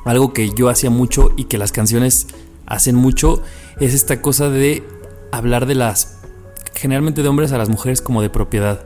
[0.09, 2.27] algo que yo hacía mucho y que las canciones
[2.65, 3.41] hacen mucho
[3.79, 4.83] es esta cosa de
[5.31, 6.19] hablar de las
[6.75, 8.85] generalmente de hombres a las mujeres como de propiedad.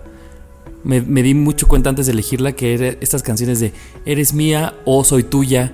[0.83, 3.73] me, me di mucho cuenta antes de elegirla que era estas canciones de
[4.05, 5.73] Eres mía o Soy tuya.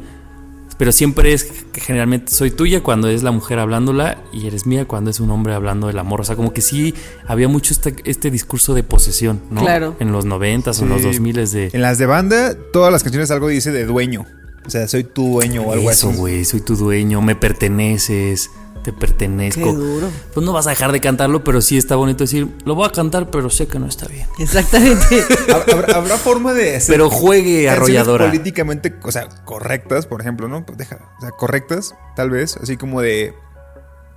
[0.78, 4.86] Pero siempre es que generalmente soy tuya cuando es la mujer hablándola y eres mía
[4.86, 6.22] cuando es un hombre hablando del amor.
[6.22, 6.94] O sea, como que sí
[7.26, 9.62] había mucho este, este discurso de posesión, ¿no?
[9.62, 9.96] Claro.
[10.00, 11.08] En los noventas o en los Sí.
[11.08, 11.72] dos miles de...
[11.74, 14.26] En las de banda, todas las canciones algo dice de dueño.
[14.68, 16.18] O sea, soy tu dueño o algo Eso, así.
[16.18, 18.52] güey, soy tu dueño, me perteneces,
[18.84, 19.64] te pertenezco.
[19.64, 20.10] Qué duro.
[20.34, 22.92] Pues no vas a dejar de cantarlo, pero sí está bonito decir, lo voy a
[22.92, 24.28] cantar, pero sé que no está bien.
[24.40, 25.06] Exactamente.
[25.48, 28.26] Hab- ¿Habrá, habrá forma de hacer Pero juegue arrolladora.
[28.28, 30.66] políticamente, o sea, correctas, por ejemplo, ¿no?
[30.66, 33.34] Pues deja, o sea, correctas, tal vez, así como de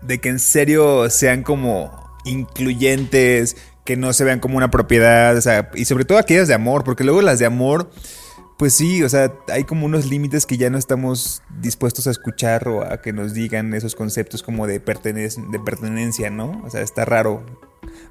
[0.03, 1.93] de que en serio sean como
[2.25, 6.55] incluyentes, que no se vean como una propiedad, o sea, y sobre todo aquellas de
[6.55, 7.91] amor, porque luego las de amor
[8.61, 12.69] pues sí, o sea, hay como unos límites que ya no estamos dispuestos a escuchar
[12.69, 16.61] o a que nos digan esos conceptos como de, de pertenencia, ¿no?
[16.63, 17.43] O sea, está raro.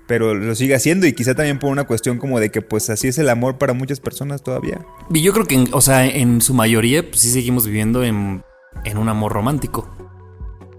[0.08, 3.10] Pero lo sigue haciendo y quizá también por una cuestión como de que pues así
[3.10, 4.84] es el amor para muchas personas todavía.
[5.14, 8.44] Y yo creo que, o sea, en su mayoría, pues sí seguimos viviendo en,
[8.86, 9.88] en un amor romántico.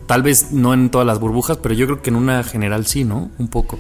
[0.09, 3.05] Tal vez no en todas las burbujas, pero yo creo que en una general sí,
[3.05, 3.31] ¿no?
[3.39, 3.79] Un poco.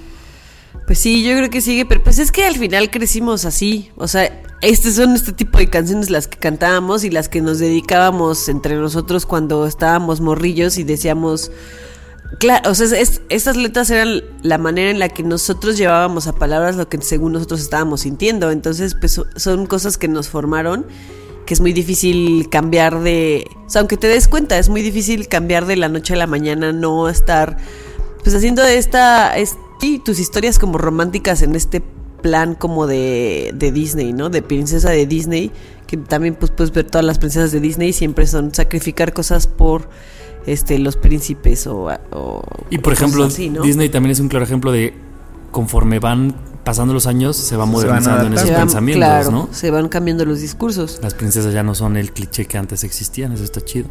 [0.86, 3.90] Pues sí, yo creo que sigue, pero pues es que al final crecimos así.
[3.96, 7.58] O sea, este son este tipo de canciones las que cantábamos y las que nos
[7.58, 11.52] dedicábamos entre nosotros cuando estábamos morrillos y decíamos.
[12.38, 16.32] Claro, o sea, es- estas letras eran la manera en la que nosotros llevábamos a
[16.34, 18.50] palabras lo que según nosotros estábamos sintiendo.
[18.50, 20.86] Entonces, pues so- son cosas que nos formaron,
[21.46, 23.46] que es muy difícil cambiar de.
[23.66, 26.26] O sea, aunque te des cuenta, es muy difícil cambiar de la noche a la
[26.28, 27.56] mañana, no estar
[28.22, 31.82] pues haciendo esta, es, sí, tus historias como románticas en este
[32.22, 34.28] plan como de, de Disney, ¿no?
[34.28, 35.50] De princesa de Disney,
[35.86, 39.88] que también pues puedes ver todas las princesas de Disney siempre son sacrificar cosas por
[40.46, 43.62] este los príncipes o, o Y por ejemplo, así, ¿no?
[43.62, 44.92] Disney también es un claro ejemplo de
[45.50, 49.48] conforme van pasando los años, se va van modernizando en esos van- pensamientos, claro, ¿no?
[49.50, 50.98] se van cambiando los discursos.
[51.02, 53.88] Las princesas ya no son el cliché que antes existían, eso está chido.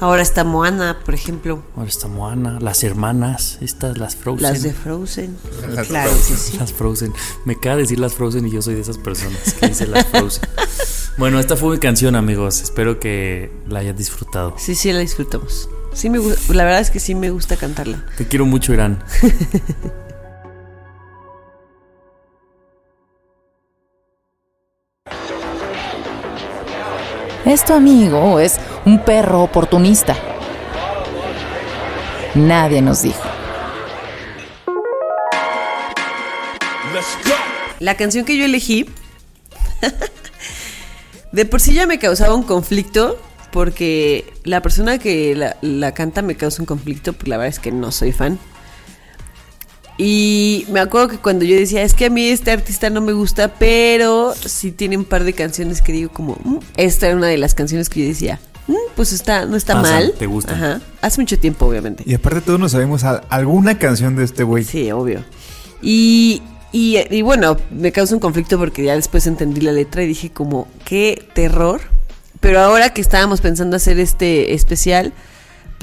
[0.00, 4.42] Ahora está Moana, por ejemplo, Ahora está Moana, las hermanas, estas, las Frozen.
[4.42, 5.36] las de Frozen.
[5.74, 6.36] Las claro Frozen.
[6.36, 6.56] sí.
[6.58, 7.12] Las Frozen.
[7.44, 10.48] Me de decir las Frozen y yo soy de esas personas que dice las Frozen.
[11.18, 12.60] bueno, esta fue mi canción, amigos.
[12.62, 14.54] Espero que la hayan disfrutado.
[14.58, 15.68] Sí, sí, la disfrutamos.
[15.94, 18.04] Sí me la verdad es que sí me gusta cantarla.
[18.16, 19.02] Te quiero mucho, Irán.
[27.52, 30.16] Esto, amigo, es un perro oportunista.
[32.34, 33.20] Nadie nos dijo.
[37.78, 38.86] La canción que yo elegí,
[41.32, 46.22] de por sí ya me causaba un conflicto, porque la persona que la, la canta
[46.22, 48.38] me causa un conflicto, pues la verdad es que no soy fan.
[49.98, 53.12] Y me acuerdo que cuando yo decía, es que a mí este artista no me
[53.12, 57.26] gusta, pero sí tiene un par de canciones que digo como, "Mm", esta era una
[57.28, 60.14] de las canciones que yo decía, "Mm, pues está, no está mal.
[60.18, 60.54] te gustan.
[60.56, 60.80] Ajá.
[61.02, 62.02] Hace mucho tiempo, obviamente.
[62.06, 64.64] Y aparte todos nos sabemos al- alguna canción de este güey.
[64.64, 65.24] Sí, obvio.
[65.82, 70.06] Y, y, y bueno, me causa un conflicto porque ya después entendí la letra y
[70.06, 71.80] dije como, qué terror.
[72.40, 75.12] Pero ahora que estábamos pensando hacer este especial,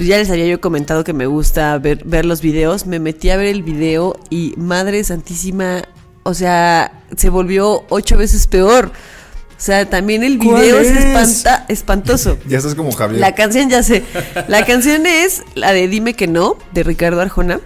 [0.00, 2.86] pues ya les había yo comentado que me gusta ver, ver los videos.
[2.86, 5.82] Me metí a ver el video y Madre Santísima,
[6.22, 8.86] o sea, se volvió ocho veces peor.
[8.86, 11.04] O sea, también el ¿Cuál video es, es?
[11.04, 12.38] espanta- espantoso.
[12.48, 13.20] Ya estás como Javier.
[13.20, 14.02] La canción ya sé.
[14.48, 17.60] La canción es la de Dime que no, de Ricardo Arjona.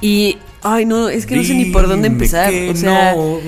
[0.00, 2.50] Y, ay, no, es que no sé ni por dónde empezar.
[2.70, 3.38] O sea, no.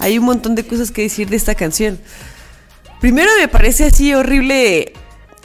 [0.00, 2.00] hay un montón de cosas que decir de esta canción.
[3.00, 4.94] Primero me parece así horrible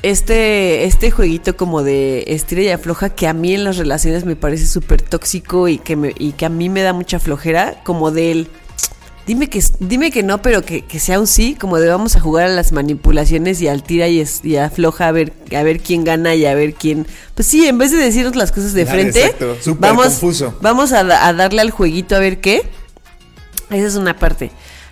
[0.03, 4.35] este, este jueguito como de estira y afloja que a mí en las relaciones me
[4.35, 8.11] parece súper tóxico y que, me, y que a mí me da mucha flojera, como
[8.11, 8.47] del...
[9.25, 12.21] Dime que, dime que no, pero que, que sea un sí, como de vamos a
[12.21, 15.81] jugar a las manipulaciones y al tira y, es- y afloja a ver, a ver
[15.81, 17.05] quién gana y a ver quién...
[17.35, 20.57] Pues sí, en vez de decirnos las cosas de Claro, frente, exacto, vamos, confuso.
[20.61, 22.61] vamos a darle al jueguito a ver qué.
[23.69, 24.49] Esa es una parte.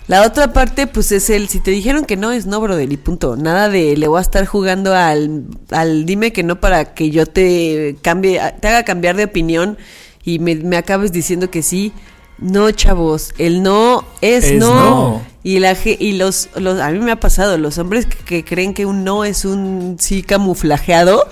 [0.08, 2.98] La otra parte, pues es el, si te dijeron que no, es no, brother, y
[2.98, 3.36] punto.
[3.36, 7.26] Nada de le voy a estar jugando al, al dime que no para que yo
[7.26, 9.78] te cambie, te haga cambiar de opinión
[10.24, 11.92] y me, me acabes diciendo que sí.
[12.38, 14.74] No, chavos, el no es, Es no.
[14.74, 15.22] no.
[15.42, 18.74] Y la y los, los, a mí me ha pasado, los hombres que, que creen
[18.74, 21.30] que un no es un sí camuflajeado,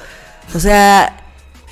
[0.56, 1.23] o sea,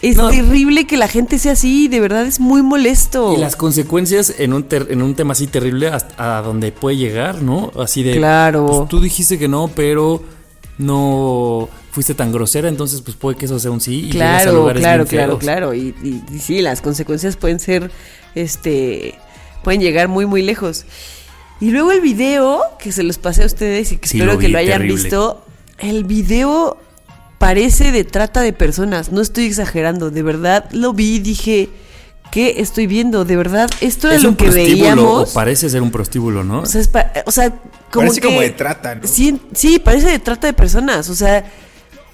[0.01, 0.29] es No.
[0.29, 3.33] terrible que la gente sea así, de verdad es muy molesto.
[3.33, 6.97] Y las consecuencias en un, ter- en un tema así terrible hasta a donde puede
[6.97, 7.71] llegar, ¿no?
[7.79, 8.17] Así de.
[8.17, 8.65] Claro.
[8.65, 10.23] pues, tú dijiste que no, pero
[10.77, 14.05] no fuiste tan grosera, entonces pues puede que eso sea un sí.
[14.07, 15.73] Y llegas a Claro, lugares claro, bien claro, claro.
[15.73, 17.91] Y, y- y sí, las consecuencias pueden ser,
[18.35, 19.15] este,
[19.63, 20.85] pueden llegar muy, muy lejos.
[21.59, 24.39] Y luego el video, que se los pasé a ustedes y que Sí, espero lo
[24.39, 25.03] que lo hayan terrible.
[25.03, 25.45] visto,
[25.77, 26.77] el video
[27.41, 31.69] parece de trata de personas, no estoy exagerando, de verdad lo vi y dije,
[32.31, 33.25] ¿qué estoy viendo?
[33.25, 35.31] De verdad, esto era Es lo un que veíamos.
[35.31, 36.61] o parece ser un prostíbulo, ¿no?
[36.61, 37.49] O sea, es pa- o sea,
[37.91, 39.07] como Parece que- como de trata, ¿no?
[39.07, 41.09] Sí, sí, parece de trata de personas.
[41.09, 41.43] O sea,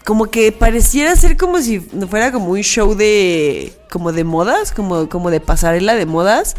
[0.06, 3.74] como que pareciera ser como si fuera como un show de.
[3.92, 6.56] como de modas, como, como de pasarela de modas.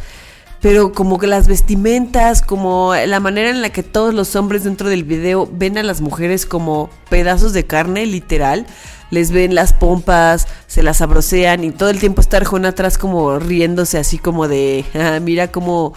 [0.60, 4.88] Pero como que las vestimentas, como la manera en la que todos los hombres dentro
[4.88, 8.66] del video ven a las mujeres como pedazos de carne, literal.
[9.10, 13.38] Les ven las pompas, se las abrocean y todo el tiempo está Arjona atrás como
[13.38, 15.94] riéndose así como de, "Ah, mira cómo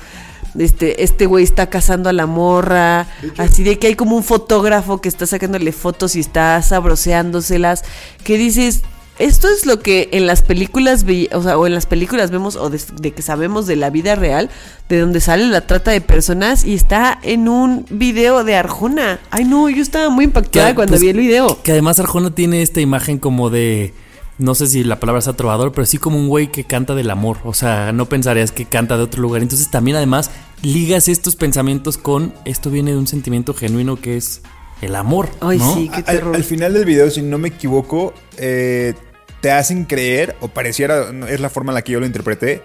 [0.58, 5.02] este este güey está cazando a la morra, así de que hay como un fotógrafo
[5.02, 7.84] que está sacándole fotos y está sabroseándoselas,
[8.24, 8.82] que dices,
[9.22, 12.70] esto es lo que en las películas, o sea, o en las películas vemos, o
[12.70, 14.50] de, de que sabemos de la vida real,
[14.90, 19.20] de donde sale la trata de personas y está en un video de Arjona.
[19.30, 21.62] Ay, no, yo estaba muy impactada Que, cuando pues, vi el video.
[21.64, 23.94] Que además Arjona tiene esta imagen como de.
[24.38, 27.12] No sé si la palabra sea trovador, pero sí como un güey que canta del
[27.12, 27.38] amor.
[27.44, 29.44] O sea, no pensarías que canta de otro lugar.
[29.44, 30.32] Entonces también además
[30.64, 34.42] ligas estos pensamientos con esto viene de un sentimiento genuino que es
[34.82, 35.30] el amor.
[35.42, 35.76] Ay, ¿no?
[35.76, 36.36] sí, qué Al, terror.
[36.36, 38.96] al final del video, si no me equivoco, eh,
[39.42, 42.62] te hacen creer, o pareciera, es la forma en la que yo lo interpreté,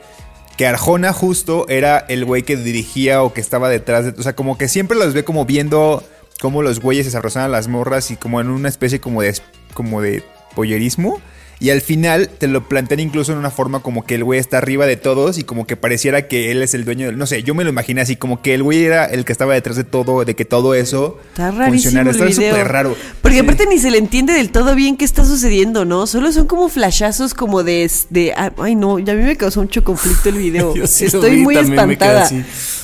[0.56, 4.10] que Arjona justo era el güey que dirigía o que estaba detrás de...
[4.18, 6.02] O sea, como que siempre los ve como viendo
[6.40, 9.34] cómo los güeyes se arrozaban las morras y como en una especie como de,
[9.74, 10.22] como de
[10.54, 11.20] pollerismo.
[11.58, 14.58] Y al final te lo plantean incluso en una forma como que el güey está
[14.58, 17.16] arriba de todos y como que pareciera que él es el dueño del...
[17.16, 19.54] No sé, yo me lo imaginé así, como que el güey era el que estaba
[19.54, 22.10] detrás de todo, de que todo eso Está funcionara.
[22.10, 22.94] Está súper raro.
[23.22, 23.40] Porque Sí.
[23.40, 26.06] aparte ni se le entiende del todo bien qué está sucediendo, ¿no?
[26.06, 27.90] Solo son como flashazos como de...
[28.10, 30.74] de ay, no, ya a mí me causó mucho conflicto el video.
[30.76, 32.28] Yo sí Estoy vi, muy espantada.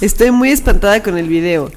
[0.00, 1.70] Estoy muy espantada con el video.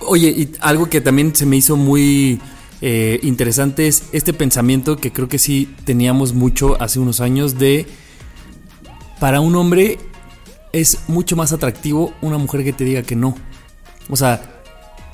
[0.00, 2.40] Oye, y algo que también se me hizo muy
[2.86, 7.86] eh, interesante es este pensamiento que creo que sí teníamos mucho hace unos años de
[9.18, 9.98] para un hombre
[10.74, 13.36] es mucho más atractivo una mujer que te diga que no.
[14.10, 14.60] O sea,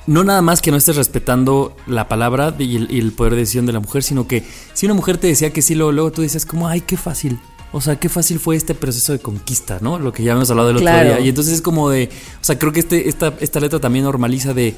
[0.05, 3.39] no nada más que no estés respetando la palabra y el, y el poder de
[3.39, 6.11] decisión de la mujer, sino que si una mujer te decía que sí, luego, luego
[6.11, 7.39] tú dices como, ay, qué fácil.
[7.71, 9.97] O sea, qué fácil fue este proceso de conquista, ¿no?
[9.97, 11.07] Lo que ya hemos hablado el otro Claro.
[11.07, 11.19] día.
[11.21, 12.09] Y entonces es como de,
[12.41, 14.75] o sea, creo que este, esta, esta letra también normaliza de,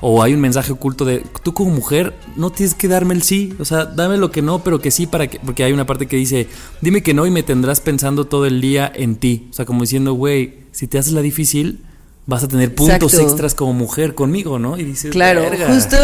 [0.00, 3.54] o hay un mensaje oculto de, tú como mujer no tienes que darme el sí,
[3.58, 6.06] o sea, dame lo que no, pero que sí para que, porque hay una parte
[6.06, 6.46] que dice,
[6.80, 9.48] dime que no y me tendrás pensando todo el día en ti.
[9.50, 11.80] O sea, como diciendo, güey, si te haces la difícil,
[12.26, 13.22] vas a tener puntos Exacto.
[13.28, 14.78] extras como mujer conmigo, ¿no?
[14.78, 15.72] Y dices, Claro, "Verga".
[15.72, 15.96] justo,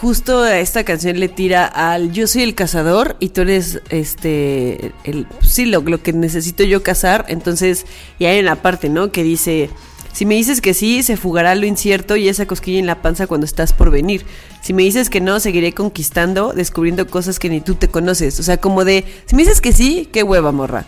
[0.00, 5.26] justo esta canción le tira al yo soy el cazador y tú eres este el
[5.40, 7.86] sí lo, lo que necesito yo cazar, entonces
[8.18, 9.12] y hay una parte, ¿no?
[9.12, 9.70] que dice
[10.18, 13.28] si me dices que sí, se fugará lo incierto y esa cosquilla en la panza
[13.28, 14.24] cuando estás por venir.
[14.62, 18.40] Si me dices que no, seguiré conquistando, descubriendo cosas que ni tú te conoces.
[18.40, 20.86] O sea, como de, si me dices que sí, qué hueva, morra.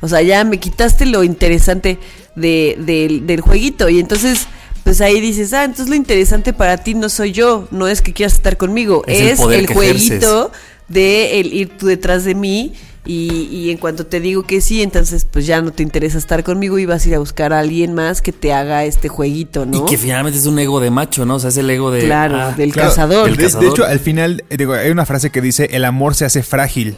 [0.00, 1.96] O sea, ya me quitaste lo interesante
[2.34, 3.88] de, del- del jueguito.
[3.88, 4.48] Y entonces,
[4.82, 8.12] pues ahí dices, ah, entonces lo interesante para ti no soy yo, no es que
[8.12, 10.50] quieras estar conmigo, Es el es, jueguito
[10.88, 12.72] de el ir tú detrás de mí.
[13.04, 16.44] Y, y en cuanto te digo que sí, entonces pues ya no te interesa estar
[16.44, 19.66] conmigo y vas a ir a buscar a alguien más que te haga este jueguito,
[19.66, 19.78] ¿no?
[19.78, 21.34] Y que finalmente es un ego de macho, ¿no?
[21.34, 22.04] O sea, es el ego de.
[22.04, 23.28] Claro, ah, del Claro, cazador.
[23.28, 23.70] el De, de cazador.
[23.72, 26.96] hecho, al final, eh, digo, hay una frase que dice, el amor se hace frágil.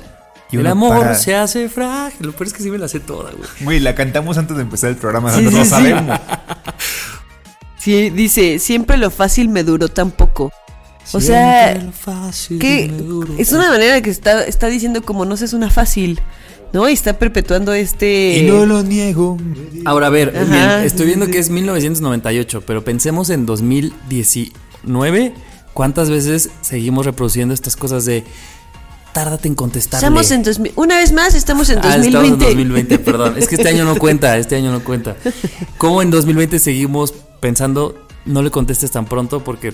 [0.53, 2.27] Y el amor para- se hace frágil.
[2.27, 3.49] Lo peor es que sí me la sé toda, güey.
[3.63, 5.71] Güey, la cantamos antes de empezar el programa, Sí, no sí, lo sí.
[5.71, 6.21] sabemos.
[7.79, 10.53] Sí, dice, siempre lo fácil me duró tan poco.
[11.13, 11.79] O sea,
[12.61, 12.91] que
[13.39, 16.21] es una manera que está, está diciendo como no seas una fácil,
[16.73, 16.89] ¿no?
[16.89, 18.39] Y está perpetuando este...
[18.39, 19.37] Y no lo niego.
[19.85, 25.35] Ahora, a ver, Ajá, estoy viendo que es 1998, pero pensemos en 2019.
[25.73, 28.25] ¿Cuántas veces seguimos reproduciendo estas cosas de
[29.13, 30.07] tárdate en contestarle?
[30.07, 32.07] Estamos en 2000, una vez más estamos en Ah, 2020.
[32.09, 33.35] estamos en 2020, perdón.
[33.37, 35.17] Es que este año no cuenta, este año no cuenta.
[35.79, 39.73] ¿Cómo en 2020 seguimos pensando, no le contestes tan pronto porque,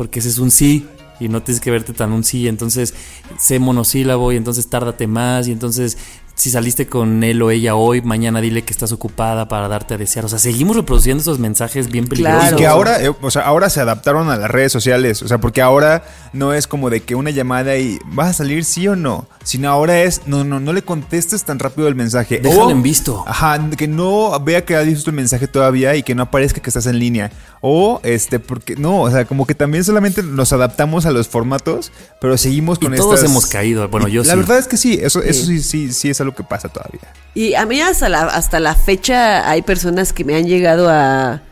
[0.00, 0.86] porque ese es un sí
[1.20, 2.94] y no tienes que verte tan un sí, entonces
[3.38, 5.98] sé monosílabo y entonces tárdate más y entonces
[6.40, 9.98] si saliste con él o ella hoy, mañana dile que estás ocupada para darte a
[9.98, 10.24] desear.
[10.24, 12.40] O sea, seguimos reproduciendo esos mensajes bien peligrosos.
[12.40, 12.56] Claro.
[12.56, 15.20] Y que ahora, eh, o sea, ahora se adaptaron a las redes sociales.
[15.20, 18.64] O sea, porque ahora no es como de que una llamada y vas a salir
[18.64, 19.26] sí o no.
[19.44, 22.40] Sino ahora es, no, no, no le contestes tan rápido el mensaje.
[22.40, 23.22] Déjalo O- en visto.
[23.26, 26.70] Ajá, que no vea que has visto el mensaje todavía y que no aparezca que
[26.70, 27.30] estás en línea.
[27.62, 31.92] O este, porque no, o sea, como que también solamente nos adaptamos a los formatos,
[32.20, 33.86] pero seguimos Y con todos estas- hemos caído.
[33.88, 34.38] Bueno, yo La sí.
[34.38, 37.00] verdad es que sí, eso, eso sí, sí, sí es algo que pasa todavía.
[37.34, 41.42] Y a mí hasta la, hasta la fecha hay personas que me han llegado a,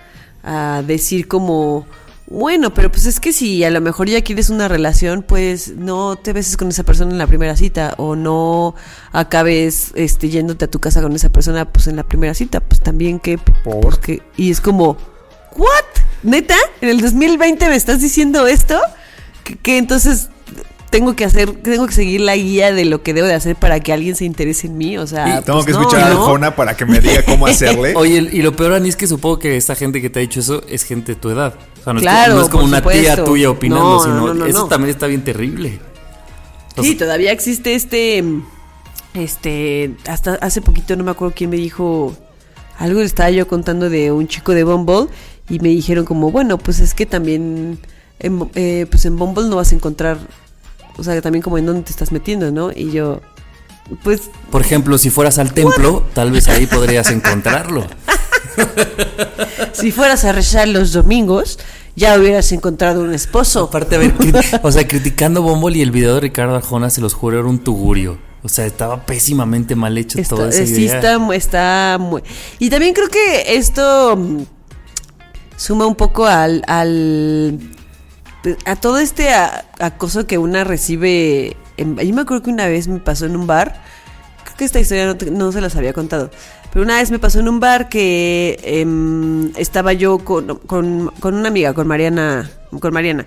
[0.42, 1.86] a decir como,
[2.26, 6.16] bueno, pero pues es que si a lo mejor ya quieres una relación, pues no
[6.16, 8.74] te beses con esa persona en la primera cita o no
[9.12, 12.80] acabes este yéndote a tu casa con esa persona pues en la primera cita, pues
[12.80, 13.80] también que ¿Por?
[13.80, 14.96] porque y es como
[15.56, 15.68] ¿What?
[16.22, 16.56] ¿Neta?
[16.80, 18.78] ¿En el 2020 me estás diciendo esto?
[19.44, 20.28] Que, que entonces
[20.90, 23.80] tengo que hacer, tengo que seguir la guía de lo que debo de hacer para
[23.80, 26.14] que alguien se interese en mí, o sea, Y tengo pues que no, escuchar a
[26.14, 26.22] ¿no?
[26.22, 27.94] Arjona para que me diga cómo hacerle.
[27.94, 30.40] Oye, y lo peor, Ani, es que supongo que esta gente que te ha dicho
[30.40, 31.54] eso es gente de tu edad.
[31.80, 34.14] O sea, no, Claro, es, como, no es como una tía tuya opinando, No, sino
[34.28, 34.66] no, no, eso no.
[34.68, 35.78] también está bien terrible.
[36.76, 38.24] O Sí, todavía existe este.
[39.14, 39.94] Este.
[40.06, 42.16] Hasta hace poquito no me acuerdo quién me dijo.
[42.78, 45.08] Algo le estaba yo contando de un chico de Bumble.
[45.50, 47.78] Y me dijeron como, bueno, pues es que también.
[48.20, 50.18] En, eh, pues en Bumble no vas a encontrar.
[50.96, 52.70] O sea, también como en dónde te estás metiendo, ¿no?
[52.72, 53.20] Y yo.
[54.02, 54.22] Pues.
[54.50, 57.86] Por ejemplo, si fueras al templo, tal vez ahí podrías encontrarlo.
[59.72, 61.58] Si fueras a rezar los domingos,
[61.94, 63.64] ya hubieras encontrado un esposo.
[63.64, 64.12] Aparte, a ver,
[64.62, 67.58] o sea, criticando Bumble y el video de Ricardo Arjona, se los juro, era un
[67.60, 68.18] tugurio.
[68.42, 70.96] O sea, estaba pésimamente mal hecho Está- toda esa eh, sí, idea.
[70.96, 72.22] está, mu- está muy...
[72.58, 74.42] Y también creo que esto mm,
[75.58, 76.62] suma un poco al...
[76.66, 77.58] al
[78.64, 79.28] a todo este
[79.78, 81.56] acoso que una recibe...
[81.76, 83.82] en- yo me acuerdo que una vez me pasó en un bar,
[84.44, 86.30] creo que esta historia no, te- no se las había contado,
[86.72, 91.34] pero una vez me pasó en un bar que em, estaba yo con, con, con
[91.34, 92.48] una amiga, con Mariana,
[92.80, 93.26] con Mariana,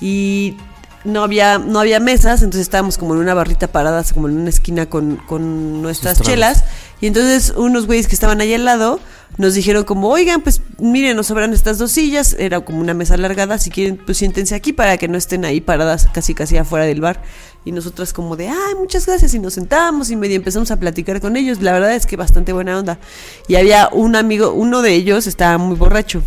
[0.00, 0.56] y
[1.04, 4.50] no había, no había mesas, entonces estábamos como en una barrita paradas, como en una
[4.50, 6.64] esquina con, con nuestras chelas.
[7.00, 8.98] Y entonces unos güeyes que estaban ahí al lado
[9.36, 13.14] nos dijeron como, oigan, pues miren, nos sobran estas dos sillas, era como una mesa
[13.14, 16.86] alargada, si quieren, pues siéntense aquí para que no estén ahí paradas casi casi afuera
[16.86, 17.22] del bar.
[17.64, 21.20] Y nosotras como de, ay, muchas gracias, y nos sentamos y medio empezamos a platicar
[21.20, 21.60] con ellos.
[21.60, 22.98] La verdad es que bastante buena onda.
[23.46, 26.22] Y había un amigo, uno de ellos estaba muy borracho.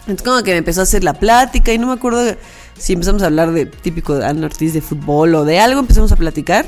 [0.00, 2.36] Entonces como que me empezó a hacer la plática y no me acuerdo
[2.76, 6.10] si empezamos a hablar de típico de Alan Ortiz de fútbol o de algo, empezamos
[6.10, 6.66] a platicar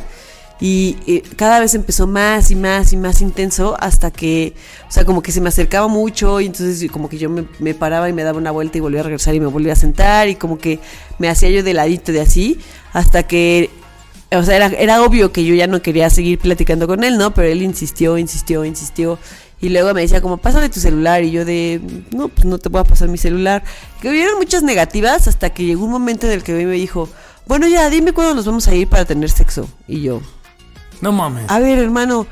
[0.60, 4.54] y eh, cada vez empezó más y más y más intenso hasta que,
[4.88, 8.08] o sea, como que se me acercaba mucho y entonces como que yo me, paraba
[8.08, 10.36] y me daba una vuelta y volvía a regresar y me volvía a sentar y
[10.36, 10.78] como que
[11.18, 12.58] me hacía yo de ladito de así
[12.92, 13.70] hasta que
[14.32, 17.34] o sea, era, era obvio que yo ya no quería seguir platicando con él, ¿no?
[17.34, 19.18] Pero él insistió, insistió, insistió.
[19.60, 21.22] Y luego me decía como, pásame tu celular.
[21.22, 23.62] Y yo de, no, pues no te voy a pasar mi celular.
[24.00, 27.08] Que hubieron muchas negativas hasta que llegó un momento en el que me dijo,
[27.46, 29.68] bueno, ya, dime cuándo nos vamos a ir para tener sexo.
[29.86, 30.20] Y yo,
[31.04, 31.44] No mames.
[31.48, 32.26] a ver, hermano,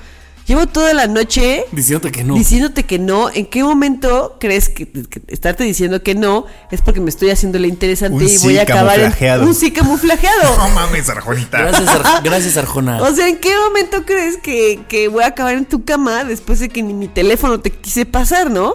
[0.46, 2.34] llevo toda la noche Diciéndote que no.
[2.34, 3.30] diciéndote que no.
[3.30, 7.58] ¿En qué momento crees que, que estarte diciendo que no es porque me estoy haciendo
[7.60, 10.56] la interesante Un y voy sí a acabar en un sí camuflajeado?
[10.58, 11.58] No mames, Arjonita.
[11.58, 13.00] Gracias, Ar- gracias Arjona.
[13.02, 16.58] O sea, ¿en qué momento crees que, que voy a acabar en tu cama después
[16.58, 18.74] de que ni mi teléfono te quise pasar, no?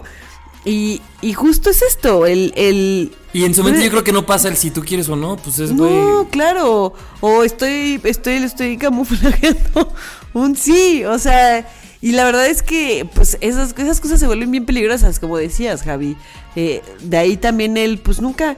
[0.64, 2.52] Y, y justo es esto, el...
[2.56, 5.16] el y en su mente yo creo que no pasa el si tú quieres o
[5.16, 5.94] no, pues es güey.
[5.94, 6.94] No, claro.
[7.20, 9.92] O estoy, estoy, estoy camuflajeando
[10.32, 11.04] un sí.
[11.04, 11.66] O sea,
[12.00, 15.82] y la verdad es que, pues, esas, esas cosas se vuelven bien peligrosas, como decías,
[15.82, 16.16] Javi.
[16.54, 18.56] Eh, de ahí también él, pues, nunca,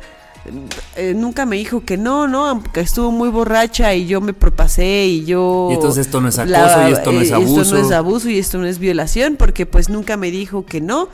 [0.97, 2.47] eh, nunca me dijo que no, ¿no?
[2.47, 5.69] Aunque estuvo muy borracha y yo me propasé y yo...
[5.71, 7.63] Y entonces esto no es acoso y esto no es abuso.
[7.63, 10.83] Esto no es abuso y esto no es violación, porque pues nunca me dijo que
[10.83, 11.09] no.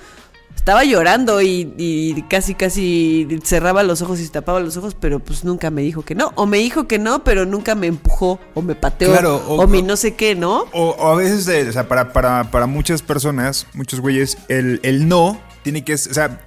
[0.66, 5.20] Estaba llorando y, y casi, casi cerraba los ojos y se tapaba los ojos, pero
[5.20, 6.32] pues nunca me dijo que no.
[6.34, 9.66] O me dijo que no, pero nunca me empujó o me pateó Claro, o, o-
[9.68, 10.64] mi no sé qué, ¿no?
[10.72, 14.80] O, o a veces, eh, o sea, para, para, para muchas personas, muchos güeyes, el,
[14.82, 16.40] el no tiene que, s- o sea,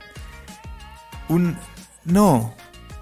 [1.29, 1.55] un
[2.03, 2.53] no.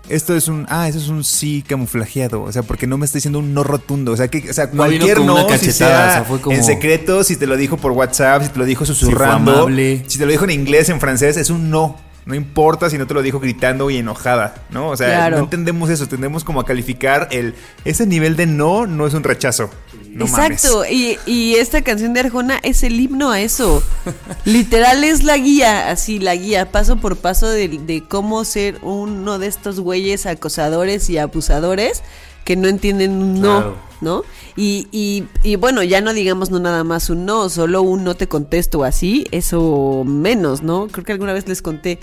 [0.10, 3.17] Esto es un, ah, eso es un sí camuflajeado, o sea, porque no me está
[3.17, 5.74] diciendo un no rotundo, o sea, que, o sea, No cualquier no, una si cachetada,
[5.74, 8.58] sea o sea, fue como- en secreto, si te lo dijo por WhatsApp, si te
[8.60, 10.04] lo dijo susurrando, amable.
[10.08, 11.98] si te lo dijo en inglés, en francés, es un no.
[12.26, 14.89] No importa si no te lo dijo gritando y enojada, ¿no?
[14.89, 15.38] O sea, Claro.
[15.38, 19.24] no entendemos eso, tendemos como a calificar el ese nivel de no no es un
[19.24, 19.70] rechazo.
[20.17, 20.91] No Exacto, mames.
[20.91, 23.84] y, y esta canción de Arjona es el himno a eso.
[24.45, 29.39] Literal es la guía, así la guía, paso por paso de, de cómo ser uno
[29.39, 32.03] de estos güeyes acosadores y abusadores
[32.45, 33.78] que no entienden un no, Claro.
[34.01, 34.24] ¿no?
[34.55, 38.15] Y, y, y bueno, ya no digamos no nada más un no, solo un no
[38.15, 40.88] te contesto así, eso menos, ¿no?
[40.88, 41.99] Creo que alguna vez les conté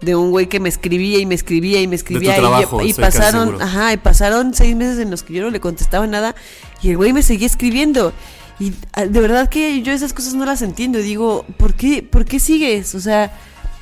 [0.00, 2.92] de un güey que me escribía y me escribía y me escribía y- trabajo, y,
[2.94, 6.36] pasaron, ajá, y pasaron seis meses en los que yo no le contestaba nada
[6.82, 8.12] y el güey me seguía escribiendo.
[8.60, 10.98] Y ah, de verdad que yo esas cosas no las entiendo.
[10.98, 12.94] Digo, ¿por qué, ¿por qué sigues?
[12.96, 13.32] O sea,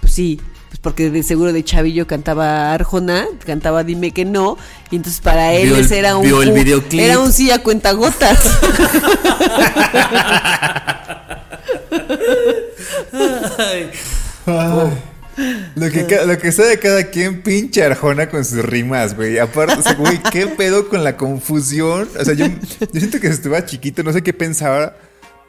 [0.01, 0.38] pues sí,
[0.68, 4.59] pues porque de seguro de chavillo cantaba Arjona, cantaba Dime que no,
[4.90, 7.01] y entonces para él Vio el- ese era un, vio el un- videoclip.
[7.01, 8.38] era un sí a cuentagotas.
[15.74, 19.39] Lo que, lo que sabe cada quien, pinche Arjona con sus rimas, güey.
[19.39, 22.09] Aparte, o sea, güey, ¿qué pedo con la confusión?
[22.18, 24.97] O sea, yo, yo siento que estaba chiquito, no sé qué pensaba.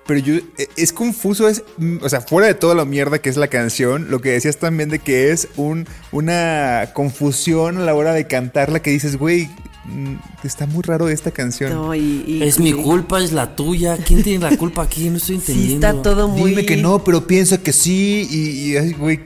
[0.06, 3.30] Pero yo, e- es confuso, es, mm, o sea, fuera de toda la mierda que
[3.30, 7.94] es la canción, lo que decías también de que es un, una confusión a la
[7.94, 9.50] hora de cantarla que dices, güey,
[9.86, 10.16] mm,
[10.46, 11.74] está muy raro esta canción.
[11.74, 13.98] No, y, y- Es mi y- culpa, es la tuya.
[13.98, 15.10] ¿Quién tiene la culpa aquí?
[15.10, 15.88] No estoy Sí, entendiendo.
[15.88, 16.52] está todo muy.
[16.52, 19.20] Dime que no, pero pienso que sí, y, y ay, güey,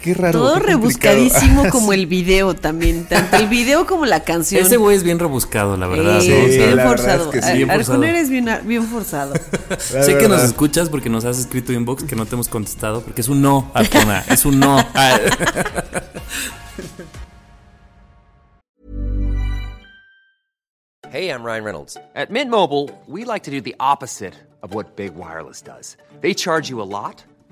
[0.00, 0.38] qué raro.
[0.40, 3.04] Todo qué rebuscadísimo como el video también.
[3.06, 4.64] Tanto el video como la canción.
[4.64, 6.14] Ese güey es bien rebuscado, la verdad.
[6.14, 6.20] ¿no?
[6.20, 7.24] Sí, sea, bien la verdad forzado.
[7.24, 7.48] es que sí.
[7.48, 8.02] Ar- Bien forzado.
[8.04, 9.34] Eres bien, bien forzado.
[9.92, 13.00] La sé que nos escuchas porque nos has escrito inbox que no te hemos contestado
[13.02, 14.24] porque es un no, Arjona.
[14.28, 14.78] es un no.
[14.94, 15.18] Ah.
[21.10, 21.96] Hey, I'm Ryan Reynolds.
[22.14, 25.96] At Mint Mobile, we like to do the opposite of what Big Wireless does.
[26.20, 27.24] They charge you a lot,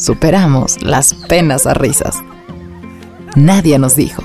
[0.00, 2.16] Superamos las penas a risas.
[3.36, 4.22] Nadie nos dijo.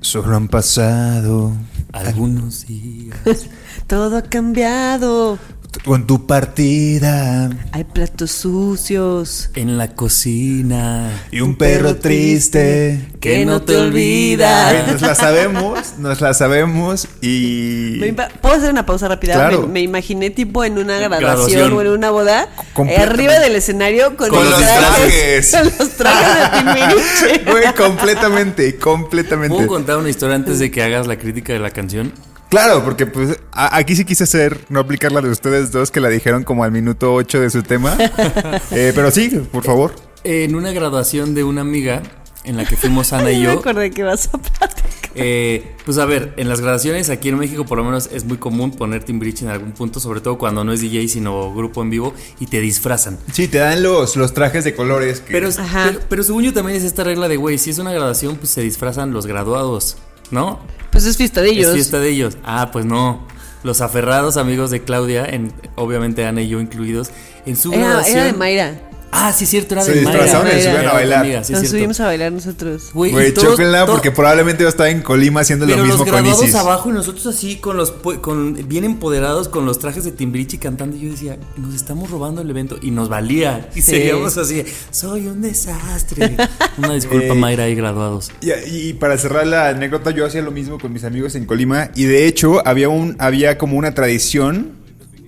[0.00, 1.52] Solo han pasado
[1.92, 3.18] Algunos días.
[3.86, 5.38] Todo ha cambiado.
[5.84, 9.50] Con tu partida Hay platos sucios.
[9.54, 11.10] En la cocina.
[11.30, 13.08] y un perro triste.
[13.20, 14.86] Que no te olvida.
[14.90, 17.98] Nos la sabemos, nos la sabemos y...
[18.40, 19.34] ¿Puedo hacer una pausa rápida?
[19.34, 19.62] Claro.
[19.62, 23.12] Me, me imaginé tipo en una graduación, o en una boda, Completamente.
[23.14, 25.50] arriba del escenario con, Con los trajes.
[25.50, 25.52] trajes.
[25.78, 27.50] Con los trajes de.
[27.50, 29.54] Güey, completamente, completamente.
[29.54, 32.12] ¿Puedo contar una historia antes de que hagas la crítica de la canción?
[32.52, 36.00] Claro, porque pues a- aquí sí quise hacer, no aplicar la de ustedes dos que
[36.00, 37.96] la dijeron como al minuto 8 de su tema.
[38.70, 39.94] Eh, pero sí, por favor.
[40.22, 42.02] En una graduación de una amiga
[42.44, 43.52] en la que fuimos Ana y me yo.
[43.52, 44.70] acordé que vas a platicar.
[45.14, 48.36] Eh, pues a ver, en las graduaciones aquí en México por lo menos es muy
[48.38, 51.88] común poner Timbiriche en algún punto, sobre todo cuando no es DJ sino grupo en
[51.90, 53.18] vivo y te disfrazan.
[53.32, 55.20] Sí, te dan los, los trajes de colores.
[55.20, 55.32] Que...
[55.32, 55.84] Pero, Ajá.
[55.86, 58.50] pero, pero según yo también es esta regla de, güey, si es una graduación, pues
[58.50, 59.96] se disfrazan los graduados,
[60.32, 60.60] ¿no?
[60.90, 61.68] Pues es fiesta de ellos.
[61.68, 62.36] Es fiesta de ellos.
[62.44, 63.26] Ah, pues no.
[63.62, 67.10] Los aferrados amigos de Claudia, en, obviamente Ana y yo incluidos,
[67.46, 68.16] en su Era, graduación.
[68.18, 68.74] era de Mayra.
[69.14, 70.22] Ah, sí, es cierto, era Se de Mayra.
[70.24, 71.18] disfrazaron y subieron a bailar.
[71.20, 71.76] amiga, sí, Nos cierto.
[71.76, 72.90] subimos a bailar nosotros.
[72.94, 76.54] Güey, chóquenla porque probablemente yo estaba en Colima haciendo Pero lo mismo los con Isis.
[76.54, 80.96] abajo y nosotros así con los con bien empoderados con los trajes de Timbiriche cantando.
[80.96, 83.68] Y yo decía, nos estamos robando el evento y nos valía.
[83.74, 83.90] Y Sí.
[83.92, 86.36] seguíamos así, soy un desastre.
[86.78, 88.32] Una disculpa, Eh, Mayra y graduados.
[88.40, 88.50] Y,
[88.88, 91.90] y para cerrar la anécdota, yo hacía lo mismo con mis amigos en Colima.
[91.94, 94.80] Y de hecho, había, un, había como una tradición.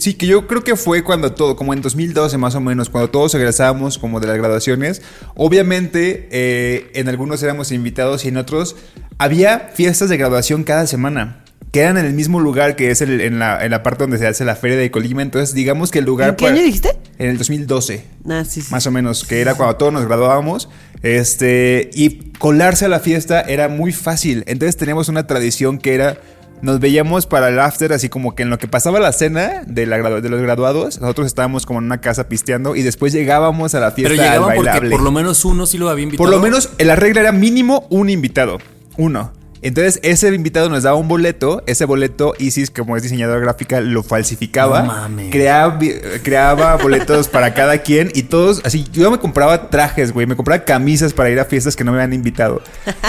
[0.05, 3.09] Sí, que yo creo que fue cuando todo, como en 2012 más o menos, cuando
[3.09, 5.01] todos egresábamos como de las graduaciones.
[5.35, 8.77] Obviamente, eh, en algunos éramos invitados y en otros
[9.17, 11.43] había fiestas de graduación cada semana.
[11.73, 14.19] Que eran en el mismo lugar que es el- en, la, en la parte donde
[14.19, 15.23] se hace la feria de Colima.
[15.23, 16.29] Entonces, digamos que el lugar.
[16.29, 16.91] ¿En qué para- año dijiste?
[17.19, 18.69] En el 2012 Ah, sí, sí.
[18.71, 20.69] más o menos, que era cuando todos nos graduábamos.
[21.03, 24.45] Este, y colarse a la fiesta era muy fácil.
[24.49, 26.19] Entonces teníamos una tradición que era.
[26.65, 29.85] Nos veíamos para el after, así como que en lo que pasaba la cena de,
[29.85, 33.81] la de los graduados, nosotros estábamos como en una casa pisteando y después llegábamos a
[33.81, 36.25] la fiesta Pero al llegaban porque por lo menos uno sí lo había invitado.
[36.25, 38.57] Por lo menos la regla era mínimo un invitado.
[38.97, 39.33] Uno.
[39.65, 41.62] Entonces ese invitado nos daba un boleto.
[41.67, 44.83] Ese boleto Isis, como es diseñadora gráfica, lo falsificaba.
[44.83, 45.31] No mames.
[45.33, 45.79] Creaba,
[46.23, 50.27] creaba boletos para cada quien y todos, así, yo me compraba trajes, güey.
[50.27, 52.61] Me compraba camisas para ir a fiestas que no me habían invitado.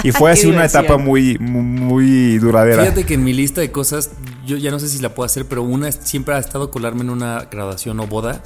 [0.02, 2.84] Y fue así una etapa muy, muy, muy duradera.
[2.84, 4.12] Fíjate que en mi lista de cosas,
[4.46, 7.10] yo ya no sé si la puedo hacer, pero una siempre ha estado colarme en
[7.10, 8.42] una graduación o boda.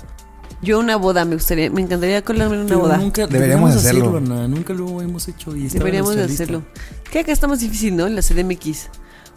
[0.63, 2.97] Yo una boda me gustaría, me encantaría colarme en una Pero boda.
[2.99, 4.17] Nunca Deberíamos hacerlo.
[4.19, 6.63] Ana, Nunca lo hemos hecho y Deberíamos de hacerlo.
[6.75, 7.11] lista.
[7.11, 8.07] Que acá está más difícil, ¿no?
[8.07, 8.89] En la CDMX.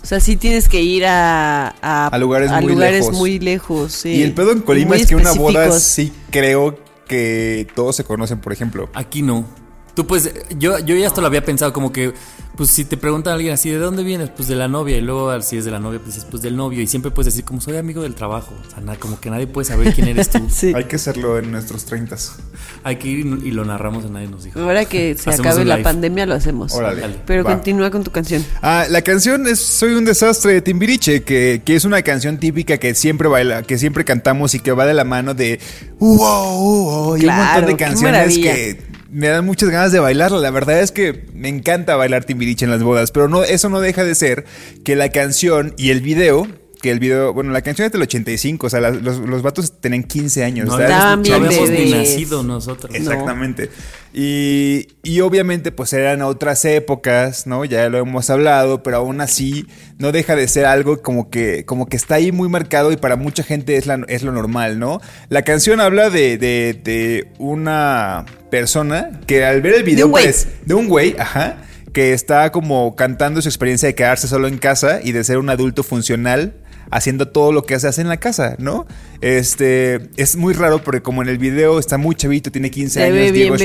[0.02, 1.74] O sea, sí tienes que ir a...
[1.82, 3.14] A, A lugares muy lejos.
[3.16, 4.10] muy lejos, sí.
[4.16, 8.04] Y el pedo en Colima Muy es que una boda sí creo que todos se
[8.04, 8.90] conocen, por ejemplo.
[8.94, 9.46] Aquí no.
[9.94, 12.14] Tú pues, yo, yo ya hasta lo había pensado como que,
[12.56, 14.30] pues si te pregunta a alguien así, ¿de dónde vienes?
[14.30, 14.98] Pues de la novia.
[14.98, 16.82] Y luego si es de la novia, pues dices, pues del novio.
[16.82, 18.56] Y siempre puedes decir, como soy amigo del trabajo.
[18.60, 20.40] O sea, nada, como que nadie puede saber quién eres tú.
[20.54, 20.72] Sí.
[20.76, 22.16] Hay que hacerlo en nuestros 30.
[22.84, 24.60] Hay que ir y lo narramos a nadie nos dijo.
[24.60, 25.84] Ahora que se acabe la live.
[25.84, 26.74] pandemia lo hacemos.
[26.74, 27.04] Órale.
[27.26, 27.52] Pero Va.
[27.54, 28.46] continúa con tu canción.
[28.62, 32.78] Ah, la canción es Soy un desastre de Timbiriche, que, que es una canción típica
[32.78, 35.60] que siempre baila, que siempre cantamos y que va de la mano de
[36.00, 40.40] wow, wow, y un montón de canciones que me dan muchas ganas de bailarla.
[40.40, 43.80] La verdad es que me encanta bailar Timbiriche en las bodas, pero no, eso no
[43.80, 44.46] deja de ser
[44.84, 46.48] que la canción y el video.
[46.84, 49.80] Que el video, bueno, la canción es del 85, o sea, la- los, los vatos
[49.80, 50.68] tenían 15 años.
[50.68, 52.94] No, Estaban no bien habíamos ni nacido nosotros.
[52.94, 53.70] Exactamente.
[54.14, 57.64] Y, y obviamente pues eran otras épocas, ¿no?
[57.66, 59.66] Ya lo hemos hablado, pero aún así
[59.98, 63.16] no deja de ser algo como que, como que está ahí muy marcado y para
[63.16, 65.00] mucha gente es, la- es lo normal, ¿no?
[65.30, 70.08] La canción habla de, de- de una persona que al ver el video...
[70.08, 70.26] un güey.
[70.26, 71.58] parece- de un güey, ajá.
[71.94, 75.50] Que está como cantando su experiencia de quedarse solo en casa y de ser un
[75.50, 76.56] adulto funcional
[76.96, 78.86] haciendo todo lo que se hace en la casa, ¿no?
[79.22, 83.12] Este, es muy raro porque como en el video está muy chavito, tiene 15 Se
[83.12, 83.56] ve años, Diego.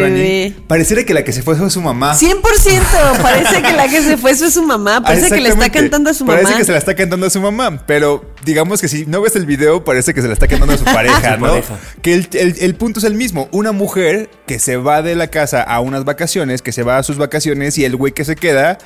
[0.67, 2.17] Pareciera que la que se fue fue su mamá.
[2.17, 2.43] 100%
[3.23, 5.03] parece que la que se fue es su mamá.
[5.03, 6.57] Parece que le está cantando a su Parece mamá.
[6.59, 9.47] que se la está cantando a su mamá, pero digamos que si no ves el
[9.47, 11.49] video, parece que se la está cantando a su pareja, Su ¿no?
[11.49, 11.79] pareja.
[12.03, 13.49] Que el, el- el punto es el mismo.
[13.53, 17.03] Una mujer que se va de la casa a unas vacaciones, que se va a
[17.03, 18.79] sus vacaciones y el güey que se queda...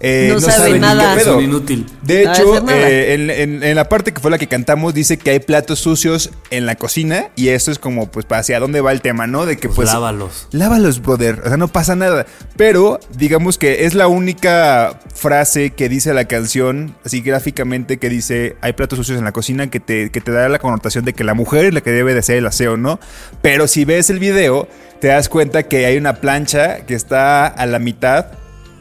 [0.00, 1.16] eh, No sabe nada.
[1.36, 1.86] un inútil.
[2.02, 5.30] De hecho, eh, en, en- en la parte que fue la que cantamos, dice que
[5.30, 7.28] hay platos sucios en la cocina.
[7.36, 9.46] Y eso es como, pues, para hacia dónde va el tema, ¿no?
[9.46, 9.88] De que, Pues pues.
[9.92, 10.48] lávalos.
[10.52, 11.40] Lávalos, brother.
[11.44, 12.26] O sea, no pasa nada.
[12.56, 18.56] Pero, digamos que es la única frase que dice la canción, así gráficamente, que dice:
[18.60, 21.24] hay platos sucios en la cocina, que te, que te da la connotación de que
[21.24, 23.00] la mujer es la que debe de hacer el aseo, ¿no?
[23.42, 24.68] Pero si ves el video,
[25.00, 28.26] te das cuenta que hay una plancha que está a la mitad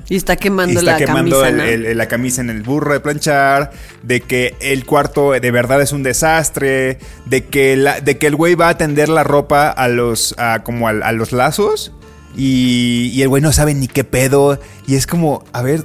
[0.08, 1.50] Y está quemando y está la quemando camisa.
[1.74, 1.88] el- ¿no?
[1.90, 3.72] el- la camisa en el burro de planchar,
[4.04, 8.36] de que el cuarto de verdad es un desastre, de que, la, de que el
[8.36, 11.92] güey va a tender la ropa a los, a, como a, los lazos
[12.36, 15.84] y, y el güey no sabe ni qué pedo y es como, a ver,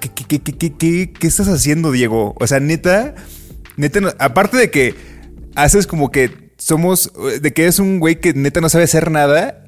[0.00, 2.34] ¿qué, qué, qué, qué, qué, qué- qué estás haciendo, Diego?
[2.38, 3.14] O sea, neta,
[3.78, 4.94] neta, no- aparte de que
[5.54, 9.62] haces como que somos, de que es un güey que neta no sabe hacer nada.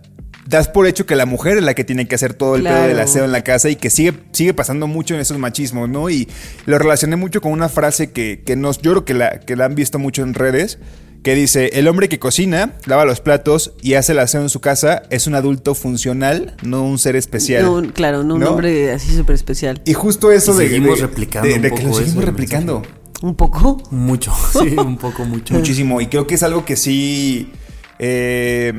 [0.49, 2.73] Das por hecho que la mujer es la que tiene que hacer todo el pedo
[2.73, 2.89] Claro.
[2.89, 6.09] del aseo en la casa y que sigue, sigue pasando mucho en esos machismos, ¿no?
[6.09, 6.27] Y
[6.65, 9.67] lo relacioné mucho con una frase que, que nos, yo creo que la, que la
[9.67, 10.79] han visto mucho en redes,
[11.23, 14.61] que dice, el hombre que cocina, lava los platos y hace el aseo en su
[14.61, 17.65] casa es un adulto funcional, no un ser especial.
[17.65, 19.83] No, claro, no un hombre así súper especial.
[19.85, 22.25] Y justo eso Y de, seguimos de- replicando de- un de que lo poco seguimos
[22.25, 22.83] replicando.
[23.21, 23.83] Un poco.
[23.91, 25.53] Mucho, sí, un poco mucho.
[25.53, 26.01] Muchísimo.
[26.01, 27.53] Y creo que es algo que sí.
[27.99, 28.73] eh,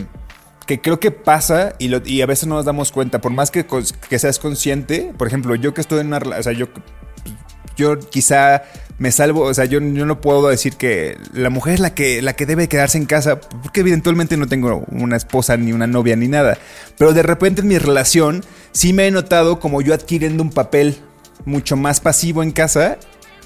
[0.70, 3.20] que creo que pasa y, a veces no nos damos cuenta.
[3.22, 3.66] Por más que,
[4.20, 6.20] seas consciente, por ejemplo, yo que estoy en una.
[6.20, 6.68] rela- O sea, yo,
[7.76, 8.62] yo quizá
[9.00, 9.42] me salvo.
[9.46, 12.46] O sea, yo, yo no puedo decir que la mujer es la que, la que
[12.46, 13.40] debe quedarse en casa.
[13.40, 16.60] Porque evidentemente no tengo una esposa, ni una novia, ni nada.
[17.00, 21.00] Pero de repente en mi relación sí me he notado como yo adquiriendo un papel
[21.46, 23.00] mucho más pasivo en casa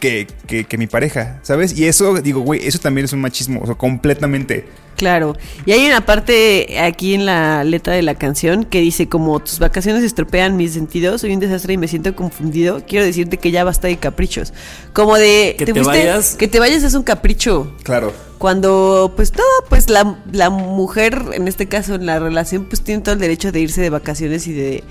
[0.04, 1.80] que, que, que mi pareja, ¿sabes?
[1.80, 4.66] Y eso, digo, güey, eso también es un machismo, o sea, completamente.
[4.98, 5.34] Claro.
[5.66, 9.60] Y hay una parte aquí en la letra de la canción que dice como tus
[9.60, 12.84] vacaciones estropean mis sentidos, soy un desastre y me siento confundido.
[12.86, 14.52] Quiero decirte que ya basta de caprichos.
[14.92, 16.36] Como de Que te vayas.
[16.36, 17.74] que te vayas es un capricho.
[17.84, 18.12] Claro.
[18.40, 23.02] Cuando, pues todo, pues la, la mujer, en este caso en la relación, pues tiene
[23.02, 24.84] todo el derecho de irse de vacaciones y de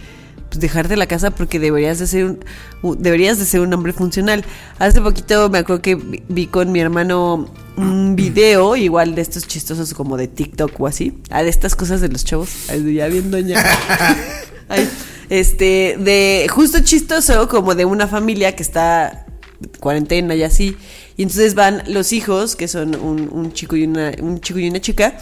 [0.52, 2.36] pues, dejarte la casa porque deberías de ser
[2.82, 4.44] un, deberías de ser un hombre funcional.
[4.78, 7.48] Hace poquito me acuerdo que vi, vi con mi hermano
[7.78, 12.02] un video, igual de estos chistosos como de TikTok o así, ah, de estas cosas
[12.02, 13.64] de los chavos, Ay, ya bien doña.
[14.68, 14.86] Ay,
[15.30, 19.24] este, de justo chistoso como de una familia que está
[19.80, 20.76] cuarentena y así.
[21.16, 24.68] Y entonces van los hijos, que son un, un chico y una, un chico y
[24.68, 25.16] una chica,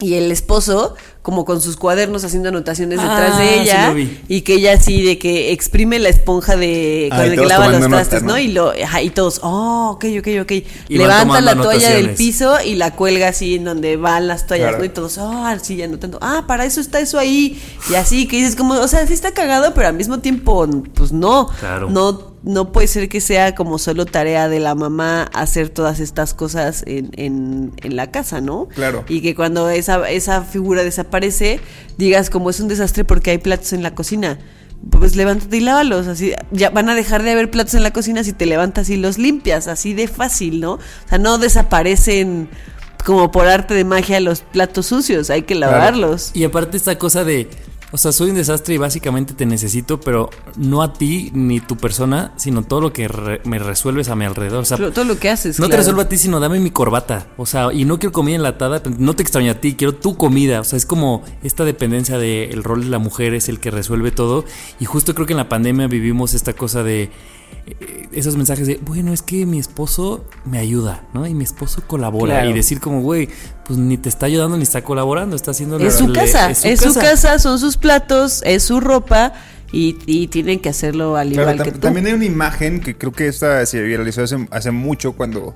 [0.00, 3.94] y el esposo, como con sus cuadernos haciendo anotaciones detrás Ah, de sí ella, lo
[3.94, 4.20] vi.
[4.28, 7.46] y que ella así de que exprime la esponja de Ah, con y el que
[7.46, 8.38] lava los trastes, ¿no?
[8.38, 10.52] Y lo, ajá, y todos, oh, ok, ok, ok.
[10.88, 14.46] Y van Levanta la toalla del piso y la cuelga así en donde van las
[14.46, 14.78] toallas, Claro.
[14.78, 14.84] ¿no?
[14.84, 17.60] Y todos, oh, sí, anotando, ah, para eso está eso ahí.
[17.90, 21.10] Y así, que dices como, o sea, sí está cagado, pero al mismo tiempo, pues
[21.10, 21.48] no.
[21.58, 21.90] Claro.
[21.90, 26.32] No, no puede ser que sea como solo tarea de la mamá hacer todas estas
[26.32, 28.68] cosas en, en, en la casa, ¿no?
[28.74, 29.04] Claro.
[29.06, 31.60] Y que cuando esa, esa figura desaparece,
[31.98, 34.38] digas como es un desastre porque hay platos en la cocina.
[34.90, 38.24] Pues levántate y lávalos, así ya van a dejar de haber platos en la cocina
[38.24, 40.74] si te levantas y los limpias, así de fácil, ¿no?
[40.74, 42.48] O sea, no desaparecen
[43.04, 46.30] como por arte de magia los platos sucios, hay que lavarlos.
[46.32, 47.50] Y aparte esta cosa de
[47.90, 51.76] O sea, soy un desastre y básicamente te necesito, pero no a ti ni tu
[51.76, 54.60] persona, sino todo lo que re- me resuelves a mi alrededor.
[54.60, 55.58] O sea, Todo lo que haces.
[55.58, 55.80] no te claro.
[55.80, 57.28] resuelvo a ti, sino dame mi corbata.
[57.38, 60.60] O sea, y no quiero comida enlatada, no te extraño a ti, quiero tu comida.
[60.60, 64.10] O sea, es como esta dependencia del rol de la mujer es el que resuelve
[64.10, 64.44] todo.
[64.80, 67.10] Y justo creo que en la pandemia vivimos esta cosa de
[68.12, 71.26] esos mensajes de, bueno, es que mi esposo me ayuda, ¿no?
[71.26, 72.34] Y mi esposo colabora.
[72.36, 72.50] Claro.
[72.50, 73.28] Y decir como, güey,
[73.64, 76.80] pues ni te está ayudando ni está colaborando, está haciendo Es su le- casa, es
[76.80, 79.34] su, casa, son sus platos, es su ropa
[79.70, 81.78] y, y tienen que hacerlo al igual que tú.
[81.80, 85.54] también hay una imagen que creo que esta se viralizó hace, hace mucho cuando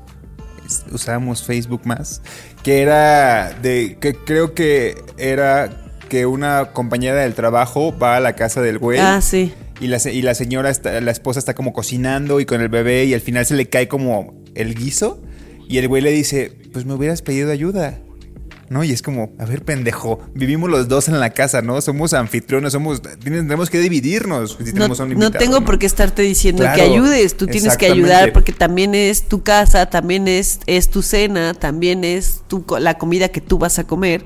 [0.66, 2.20] es- usábamos Facebook más,
[2.62, 5.78] que era de, que creo que era
[6.11, 8.99] que una compañera del trabajo va a la casa del güey.
[8.99, 9.55] Ah, sí.
[9.83, 12.68] Y la, se- y la señora, está, la esposa está como cocinando y con el
[12.68, 15.20] bebé y al final se le cae como el guiso
[15.68, 17.99] y el güey le dice, pues me hubieras pedido ayuda.
[18.68, 18.83] ¿No?
[18.85, 21.78] Y es como, a ver, pendejo, vivimos los dos en la casa, ¿no?
[21.83, 25.66] Somos anfitriones, somos, tenemos que dividirnos si No, tenemos a un no invitado, tengo ¿no?
[25.66, 29.43] por qué estarte diciendo Claro, que ayudes, tú tienes que ayudar porque también es tu
[29.43, 33.85] casa, también es, es tu cena, también es tu, la comida que tú vas a
[33.85, 34.24] comer.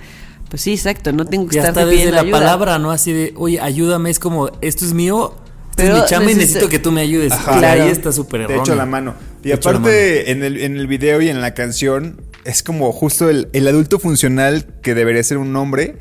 [0.49, 2.39] Pues sí, exacto, no tengo que desde pidiendo la ayuda.
[2.39, 2.93] palabra, ¿no?
[2.93, 5.35] Así de, oye, ayúdame, es como, esto es mío,
[5.77, 7.33] Pero mi chamba y necesito- necesito que tú me ayudes.
[7.33, 7.55] Ajá.
[7.55, 7.83] Y Claro.
[7.85, 8.63] ahí está súper Te erróneo.
[8.65, 9.15] echo la mano.
[9.45, 13.29] Y Te aparte, en el, en el video y en la canción, es como justo
[13.29, 15.97] el, el adulto funcional que debería ser un hombre.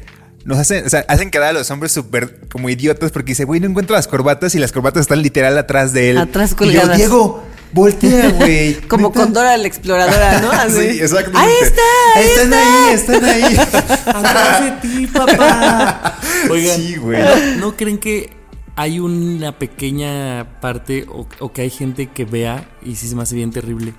[0.46, 3.60] Nos hacen, o sea, hacen quedar a los hombres súper como idiotas porque dice, güey,
[3.60, 6.18] no encuentro las corbatas y las corbatas están literal atrás de él.
[6.20, 6.98] Atrás Y yo, colgadas.
[6.98, 8.76] Diego, voltea, güey.
[8.88, 9.20] Como Neta".
[9.22, 10.52] con Dora la exploradora, ¿no?
[10.54, 10.92] Así.
[10.92, 11.40] Sí, exactamente.
[11.40, 11.82] Ahí está,
[12.16, 12.88] ahí Están está.
[12.88, 13.58] ahí, están ahí.
[14.06, 16.20] Atrás de ti, papá.
[16.52, 17.20] Oigan, Sí, güey.
[17.24, 18.30] ¿no, no creen que
[18.76, 23.24] hay una pequeña parte o, o que hay gente que vea, y sí se me
[23.24, 23.94] hace bien terrible,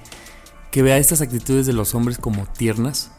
[0.71, 3.11] que vea estas actitudes de los hombres como tiernas?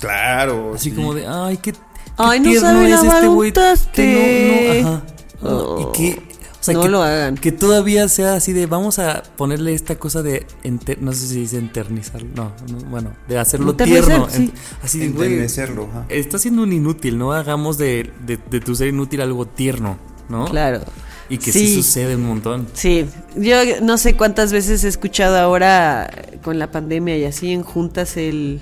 [0.00, 0.72] Claro.
[0.74, 0.96] Así sí.
[0.96, 1.78] como de, ay, qué, qué
[2.16, 3.52] Ay, no tierno es este güey.
[3.92, 5.02] Que no, no, ajá.
[5.42, 7.36] Oh, y que, o sea, no que, lo hagan.
[7.36, 11.40] que todavía sea así de, vamos a ponerle esta cosa de, enter- no sé si
[11.40, 14.28] dice enternizar, no, no, bueno, de hacerlo Enternecer, tierno.
[14.30, 14.38] sí.
[14.46, 14.52] ent-
[14.82, 16.06] así de, güey, Enternecerlo, ajá.
[16.08, 19.98] está siendo un inútil, no hagamos de, de, de tu ser inútil algo tierno,
[20.28, 20.46] ¿no?
[20.46, 20.80] Claro.
[21.28, 21.66] Y que sí.
[21.66, 21.74] Sí.
[21.76, 22.66] sucede un montón.
[22.74, 23.06] Sí,
[23.36, 27.62] yo no sé cuántas veces he escuchado ahora eh, con la pandemia y así en
[27.62, 28.60] juntas el,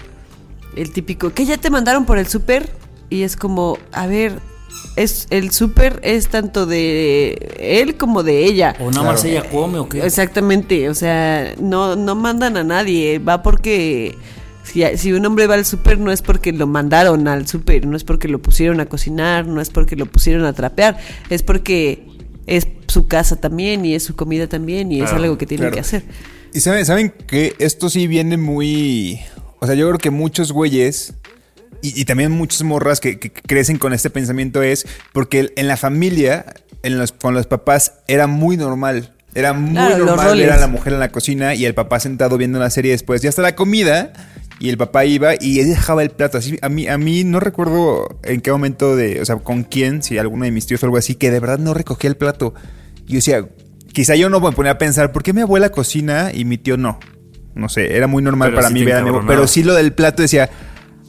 [0.77, 2.71] el típico, que ya te mandaron por el súper
[3.11, 4.39] y es como, a ver,
[4.97, 8.77] es el súper es tanto de él como de ella.
[8.81, 10.05] O nada más ella come o qué.
[10.05, 14.17] Exactamente, o sea, no, no mandan a nadie, va porque
[14.65, 17.97] si, si un hombre va al súper no es porque lo mandaron al súper, no
[17.97, 20.99] es porque lo pusieron a cocinar, no es porque lo pusieron a trapear,
[21.31, 22.07] es porque
[22.47, 25.73] es su casa también y es su comida también y es algo que claro.
[25.73, 26.05] que hacer.
[26.53, 29.21] Y saben, saben que esto sí viene muy.
[29.59, 31.15] O sea, yo creo que muchos güeyes.
[31.85, 35.77] Y, y también muchas morras que, que crecen con este pensamiento es porque en la
[35.77, 36.45] familia,
[36.85, 39.13] en los, con los papás, era muy normal.
[39.35, 42.37] Era muy Claro, normal ver a la mujer en la cocina y el papá sentado
[42.37, 43.23] viendo la serie después.
[43.23, 44.13] Ya está la comida
[44.63, 46.39] y el papá iba y él dejaba el plato.
[46.39, 50.05] Así, a mí, a mí no recuerdo en qué momento de, o sea, con quién,
[50.05, 52.55] si alguno de mis tíos o algo así, que de verdad no recogía el plato.
[53.09, 53.49] Y yo decía,
[53.93, 56.77] quizá yo no me ponía a pensar, ¿por qué mi abuela cocina y mi tío
[56.77, 57.01] no?
[57.57, 59.27] No sé, era muy normal Pero para sí mí ver a mi abuela.
[59.27, 60.49] Pero sí lo del plato decía,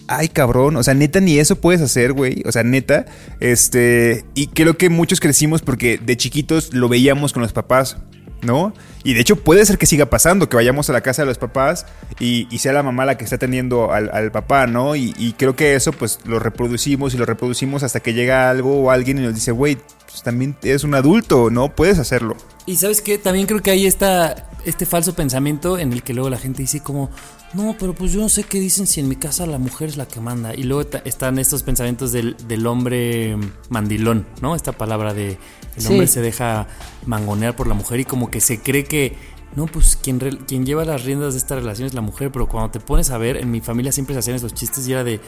[0.08, 2.42] ay cabrón, o sea, neta ni eso puedes hacer, güey.
[2.48, 3.06] O sea, neta,
[3.40, 7.98] este, y creo que muchos crecimos porque de chiquitos lo veíamos con los papás,
[8.44, 8.74] ¿no?
[9.04, 11.38] Y de hecho puede ser que siga pasando, que vayamos a la casa de los
[11.38, 11.86] papás
[12.20, 14.96] y, y sea la mamá la que está atendiendo al, papá, ¿no?
[14.96, 18.84] Y, y creo que eso pues lo reproducimos y lo reproducimos hasta que llega algo
[18.84, 21.76] o alguien y nos dice, güey, pues también eres un adulto, ¿no?
[21.76, 22.38] Puedes hacerlo.
[22.66, 26.30] Y sabes qué, también creo que hay esta, este falso pensamiento en el que luego
[26.30, 27.10] la gente dice como,
[27.54, 29.98] no, pero pues yo no sé qué dicen si en mi casa la mujer es
[29.98, 30.54] la que manda.
[30.56, 33.38] Y luego están estos pensamientos del, del hombre
[33.70, 34.56] mandilón, ¿no?
[34.56, 35.38] Esta palabra de
[35.76, 35.88] el Sí.
[35.88, 36.68] hombre se deja
[37.06, 39.16] mangonear por la mujer y como que se cree que,
[39.56, 42.48] no, pues quien, re- quien lleva las riendas de esta relación es la mujer, pero
[42.48, 45.04] cuando te pones a ver, en mi familia siempre se hacían esos chistes y era
[45.04, 45.20] de,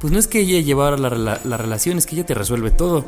[0.00, 2.70] pues no es que ella llevara la, rela- la relación, es que ella te resuelve
[2.70, 3.04] todo.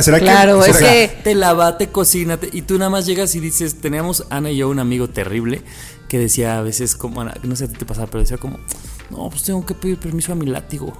[0.00, 3.06] ¿Será Claro, que, es será- que Te lava, te cocina, te- y tú nada más
[3.06, 5.62] llegas y dices, teníamos Ana y yo un amigo terrible
[6.08, 8.58] que decía a veces como, Ana, no sé si te pasaba, pero decía como,
[9.10, 10.92] no, pues tengo que pedir permiso a mi látigo,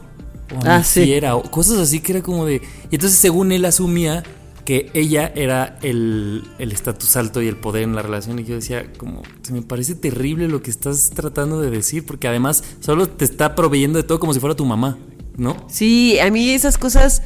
[0.54, 1.04] o a Ah, mi sí.
[1.04, 2.62] fiera, o cosas así que era como de...
[2.90, 4.22] Y entonces según él asumía
[4.70, 8.84] que ella era el estatus alto y el poder en la relación y yo decía
[8.98, 13.24] como, se me parece terrible lo que estás tratando de decir, porque además solo te
[13.24, 14.96] está proveyendo de todo como si fuera tu mamá,
[15.36, 15.56] ¿no?
[15.68, 17.22] Sí, a mí esas cosas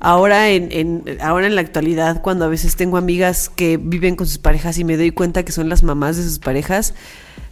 [0.00, 4.26] ahora en, en- ahora en la actualidad, cuando a veces tengo amigas que viven con
[4.26, 6.94] sus parejas y me doy cuenta que son las mamás de sus parejas,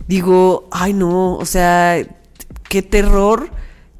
[0.09, 2.07] digo, ay no, o sea,
[2.70, 3.51] qué terror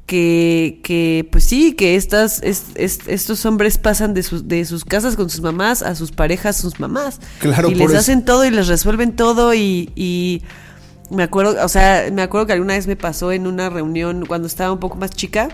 [0.07, 4.83] que, que pues sí, que estas, es- es- estos hombres pasan de sus, de sus
[4.85, 7.19] casas con sus mamás a sus parejas, sus mamás.
[7.39, 10.41] Claro, y por les eso- hacen todo y les resuelven todo y, y
[11.11, 14.47] me acuerdo, o sea, me acuerdo que alguna vez me pasó en una reunión cuando
[14.47, 15.49] estaba un poco más chica.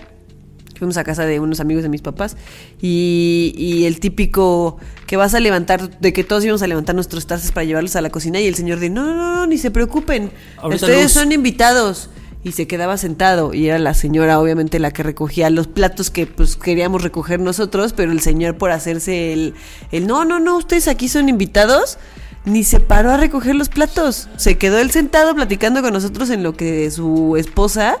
[0.76, 2.36] Fuimos a casa de unos amigos de mis papás
[2.82, 4.76] y, y el típico
[5.06, 8.00] que vas a levantar, de que todos íbamos a levantar nuestros tazas para llevarlos a
[8.00, 11.12] la cocina y el señor de, no, no, no, ni se preocupen, Ahorita ustedes luz".
[11.12, 12.10] son invitados.
[12.44, 16.26] Y se quedaba sentado y era la señora obviamente la que recogía los platos que
[16.26, 19.54] pues queríamos recoger nosotros, pero el señor por hacerse el,
[19.90, 21.98] el no, no, no, ustedes aquí son invitados,
[22.44, 24.28] ni se paró a recoger los platos.
[24.36, 27.98] Se quedó él sentado platicando con nosotros en lo que su esposa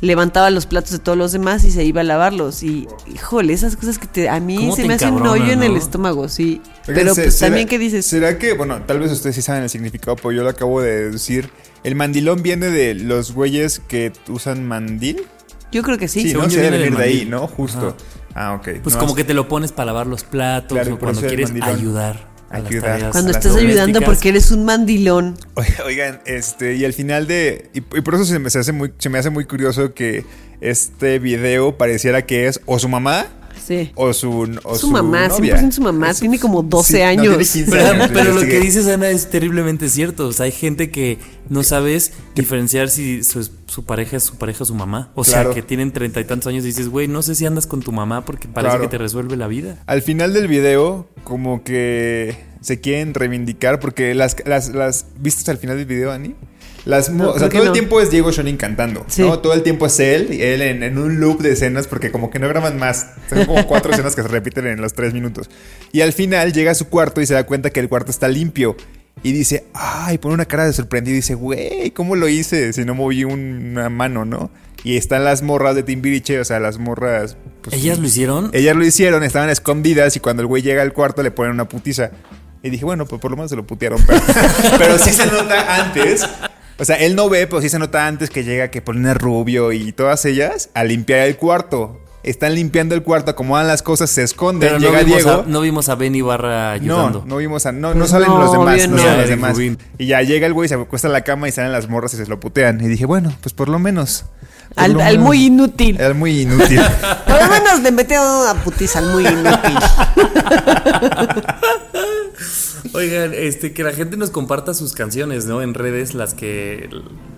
[0.00, 2.62] levantaba los platos de todos los demás y se iba a lavarlos.
[2.62, 5.62] Y, híjole, esas cosas que te, a mí ¿Cómo se me hacen un hoyo en
[5.62, 6.62] el estómago, sí.
[6.88, 8.06] Oigan, Pero se- pues será- también, ¿qué dices?
[8.06, 11.10] ¿Será que, bueno, tal vez ustedes sí saben el significado, pero yo lo acabo de
[11.10, 11.50] decir.
[11.84, 15.22] El mandilón viene de los güeyes que usan mandil.
[15.72, 16.22] Yo creo que sí.
[16.22, 16.50] Sí, Según ¿no?
[16.50, 17.24] Se debe venir de ahí.
[17.26, 17.46] ¿no?
[17.46, 17.96] Justo.
[18.34, 18.80] Ah, ok.
[18.82, 21.20] Pues No, como es- que te lo pones para lavar los platos Claro, o cuando
[21.20, 22.29] quieres ayudar.
[22.50, 22.92] Ayudar.
[22.92, 25.38] tareas Cuando estás ayudando porque eres un mandilón.
[25.86, 27.70] Oigan, este, y al final de.
[27.72, 30.24] Y, y por eso se me, se hace muy, se me hace muy curioso que
[30.60, 33.26] este video pareciera que es o su mamá
[33.66, 33.90] Sí.
[33.94, 34.58] o su.
[34.64, 35.56] O su mamá, novia.
[35.58, 37.22] 100% su mamá, tiene como 12 Sí, no, años.
[37.24, 40.26] tiene 15 Pero, años, pero lo que dices, Ana, es terriblemente cierto.
[40.28, 44.62] O sea, hay gente que no sabes diferenciar si su, su pareja es su pareja
[44.64, 45.10] o su mamá.
[45.14, 45.52] O Claro.
[45.52, 47.80] sea, que tienen treinta y tantos años y dices, güey, no sé si andas con
[47.80, 48.82] tu mamá porque parece Claro.
[48.82, 49.82] que te resuelve la vida.
[49.86, 55.58] Al final del video, como que se quieren reivindicar porque las, las, las ¿viste al
[55.58, 56.34] final del video, Ani?
[56.86, 57.72] Las, No, o sea, todo el no.
[57.72, 59.22] tiempo es Diego Shonin cantando, Sí.
[59.22, 59.38] ¿no?
[59.40, 62.30] Todo el tiempo es él, y él en, en un loop de escenas porque como
[62.30, 63.08] que no graban más.
[63.28, 65.50] Son como cuatro escenas que se repiten en los tres minutos.
[65.92, 68.28] Y al final llega a su cuarto y se da cuenta que el cuarto está
[68.28, 68.76] limpio.
[69.22, 72.86] Y dice, ay, pone una cara de sorprendido y dice, güey, ¿cómo lo hice si
[72.86, 74.50] no moví un- una mano, no?
[74.82, 77.36] Y están las morras de Timbiriche, o sea, las morras...
[77.60, 78.48] pues, ¿Ellas lo hicieron?
[78.54, 81.68] ellas lo hicieron, estaban escondidas y cuando el güey llega al cuarto le ponen una
[81.68, 82.12] putiza.
[82.62, 84.00] Y dije, bueno, pues por lo menos se lo putearon.
[84.06, 84.20] Pero,
[84.78, 86.24] pero sí se nota antes.
[86.80, 89.70] O sea, él no ve, pero sí se nota antes que llega que pone rubio
[89.70, 92.00] y todas ellas a limpiar el cuarto.
[92.22, 95.40] Están limpiando el cuarto, acomodan las cosas, se esconden, Pero no llega vimos, Diego.
[95.40, 97.20] a, no vimos a Ben Ibarra ayudando.
[97.20, 97.72] No, no vimos a.
[97.72, 98.88] No, no Pues salen no, los demás.
[98.88, 99.02] No, no.
[99.02, 99.52] salen los demás.
[99.56, 99.78] Rubin.
[99.96, 102.18] Y ya llega el güey, se acuesta en la cama y salen las morras y
[102.18, 102.78] se lo putean.
[102.84, 104.26] Y dije, bueno, pues por lo menos.
[104.74, 106.00] por Al, lo al menos- muy inútil.
[106.00, 106.80] Al muy inútil.
[107.26, 109.76] Por lo menos le metieron una putiza al muy inútil.
[112.92, 115.62] Oigan, este, que la gente nos comparta sus canciones, ¿no?
[115.62, 116.88] En redes, las que,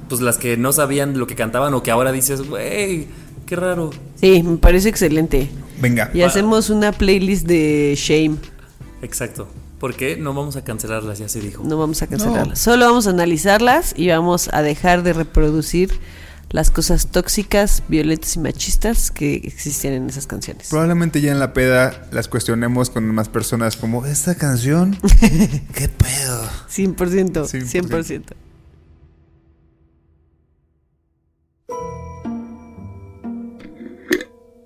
[0.08, 3.08] pues las que no sabían lo que cantaban o que ahora dices, güey,
[3.52, 3.90] qué raro.
[4.14, 5.50] Sí, me parece excelente.
[5.78, 6.10] Venga.
[6.14, 8.36] Y hacemos una playlist de Shame.
[9.02, 9.46] Exacto.
[9.78, 10.16] ¿Por qué?
[10.16, 11.62] No vamos a cancelarlas, ya se dijo.
[11.62, 12.58] No vamos a cancelarlas.
[12.58, 15.90] Solo vamos a analizarlas y vamos a dejar de reproducir
[16.48, 20.68] las cosas tóxicas, violentas y machistas que existían en esas canciones.
[20.70, 24.96] Probablemente ya en la peda las cuestionemos con más personas como, ¿esta canción?
[25.74, 26.48] ¿Qué pedo?
[26.70, 27.88] 100%, 100%.
[27.90, 28.22] 100%.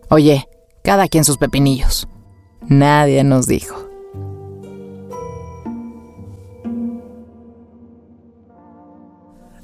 [0.09, 0.49] Oye,
[0.85, 2.07] cada quien sus pepinillos.
[2.69, 3.75] Nadie nos dijo.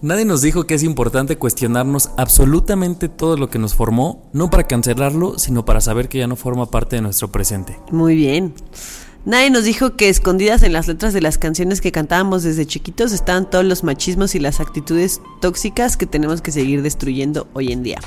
[0.01, 4.65] Nadie nos dijo que es importante cuestionarnos absolutamente todo lo que nos formó, no para
[4.65, 7.79] cancelarlo, sino para saber que ya no forma parte de nuestro presente.
[7.93, 8.53] Muy bien.
[9.25, 13.13] Nadie nos dijo que escondidas en las letras de las canciones que cantábamos desde chiquitos
[13.13, 17.85] estaban todos los machismos y las actitudes tóxicas que tenemos que seguir destruyendo hoy en
[17.85, 18.01] día.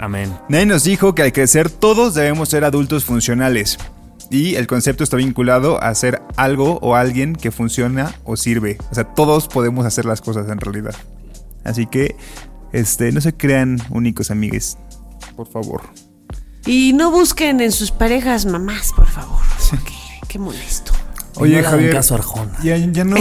[0.00, 0.34] Amén.
[0.48, 3.76] Nadie nos dijo que al crecer todos debemos ser adultos funcionales.
[4.30, 8.78] Y el concepto está vinculado a ser algo o alguien que funciona o sirve.
[8.90, 10.94] O sea, todos podemos hacer las cosas en realidad.
[11.64, 12.16] Así que,
[12.72, 14.78] este, no se crean únicos amigues.
[15.36, 15.82] Por favor.
[16.64, 19.40] Y no busquen en sus parejas mamás, por favor.
[19.68, 19.92] Porque
[20.28, 20.92] qué molesto.
[21.36, 21.92] Oye, no Javier.
[21.92, 22.56] caso Arjona.
[22.62, 23.16] Ya, ya no,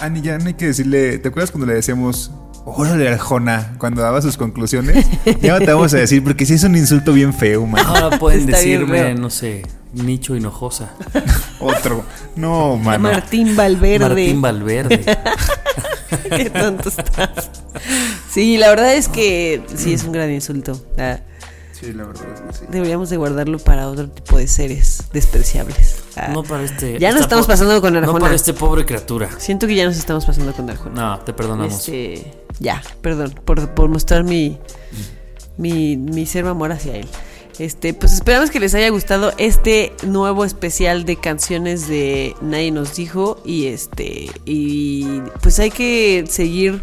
[0.00, 1.18] Ani, ya no hay que decirle.
[1.18, 2.30] ¿Te acuerdas cuando le decíamos,
[2.76, 5.06] órale, Arjona, cuando daba sus conclusiones?
[5.40, 7.84] Ya no te vamos a decir, porque sí es un insulto bien feo, man.
[7.86, 9.62] Ahora pueden Está decirme, no sé,
[9.92, 10.92] Nicho Hinojosa.
[11.60, 12.04] Otro.
[12.36, 13.10] No, mano.
[13.10, 14.08] Martín Valverde.
[14.08, 15.04] Martín Valverde.
[16.36, 17.50] Qué tonto estás.
[18.30, 20.80] Sí, la verdad es que sí es un gran insulto.
[20.98, 21.18] Ah,
[21.80, 22.64] Sí, la verdad es que sí.
[22.70, 26.02] Deberíamos de guardarlo para otro tipo de seres despreciables.
[26.16, 26.98] Ah, No para este.
[26.98, 28.18] Ya nos esta estamos pasando con No Arjona.
[28.20, 29.30] para este pobre criatura.
[29.38, 30.94] Siento que ya nos estamos pasando con Arjona.
[31.16, 31.72] No, te perdonamos.
[31.88, 34.58] Este, ya, perdón, por, por mostrar mi,
[35.56, 37.08] mi, mi cero amor hacia él.
[37.58, 42.94] Este, pues esperamos que les haya gustado este nuevo especial de canciones de Nadie nos
[42.94, 43.40] dijo.
[43.44, 44.30] Y este.
[44.44, 46.80] Y pues hay que seguir.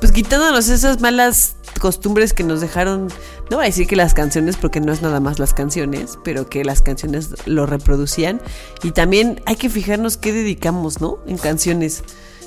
[0.00, 3.08] Pues quitándonos esas malas costumbres que nos dejaron
[3.50, 6.48] no voy a decir que las canciones, porque no es nada más las canciones, pero
[6.48, 8.40] que las canciones lo reproducían.
[8.82, 11.18] Y también hay que fijarnos qué dedicamos, ¿no?
[11.26, 12.04] En canciones.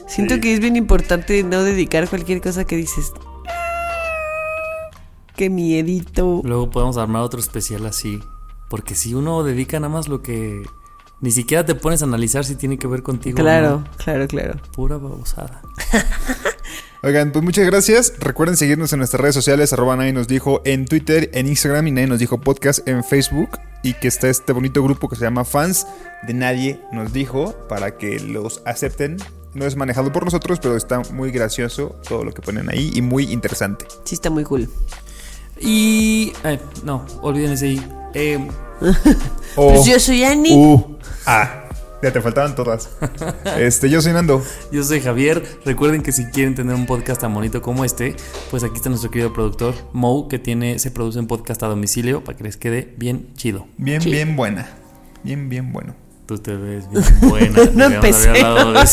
[0.07, 0.41] Siento Sí.
[0.41, 3.11] que es bien importante no dedicar cualquier cosa que dices.
[5.35, 6.41] Qué miedito.
[6.43, 8.21] Luego podemos armar otro especial así.
[8.69, 10.63] Porque si uno dedica nada más lo que.
[11.19, 13.35] Ni siquiera te pones a analizar si tiene que ver contigo.
[13.39, 13.83] o Claro, no.
[13.97, 14.59] claro, claro.
[14.73, 15.61] Pura babosada.
[17.03, 18.13] Oigan, pues muchas gracias.
[18.19, 21.91] Recuerden seguirnos en nuestras redes sociales, arroba nadie nos dijo en Twitter, en Instagram y
[21.91, 23.49] nadie nos dijo podcast en Facebook.
[23.81, 25.87] Y que está este bonito grupo que se llama Fans
[26.27, 29.17] de Nadie nos dijo para que los acepten.
[29.55, 33.01] No es manejado por nosotros, pero está muy gracioso todo lo que ponen ahí y
[33.01, 33.85] muy interesante.
[34.03, 34.69] Sí, está muy cool.
[35.59, 36.33] Y.
[36.43, 37.91] ay, no, olvídense ahí.
[38.13, 38.47] Eh,
[39.55, 40.53] Pues yo soy Annie.
[40.55, 40.97] U.
[41.25, 41.65] Ah,
[42.01, 42.89] ya te faltaban todas.
[43.57, 44.43] Este, yo soy Nando.
[44.71, 45.43] Yo soy Javier.
[45.65, 48.15] Recuerden que si quieren tener un podcast tan bonito como este,
[48.49, 52.23] pues aquí está nuestro querido productor, Mo, que tiene, se produce un podcast a domicilio
[52.23, 53.67] para que les quede bien chido.
[53.77, 54.69] Bien, bien buena.
[55.23, 55.95] Bien, bien bueno.
[56.25, 57.59] Tú te ves bien buena.
[57.73, 58.29] No empecé.
[58.41, 58.89] Hasta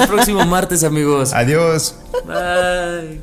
[0.00, 1.32] el próximo martes, amigos.
[1.32, 1.96] Adiós.
[2.26, 3.20] Bye.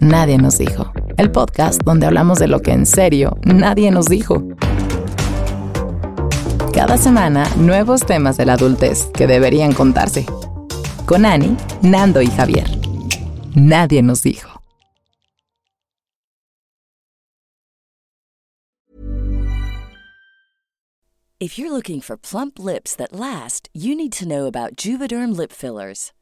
[0.00, 0.92] Nadie nos dijo.
[1.16, 4.42] El podcast donde hablamos de lo que en serio nadie nos dijo.
[6.76, 10.26] Cada semana, nuevos temas de la adultez que deberían contarse.
[11.06, 12.66] Con Ani, Nando y Javier.
[13.54, 14.60] Nadie nos dijo.
[21.40, 25.52] If you're looking for plump lips that last, you need to know about Juvederm lip
[25.52, 26.12] fillers.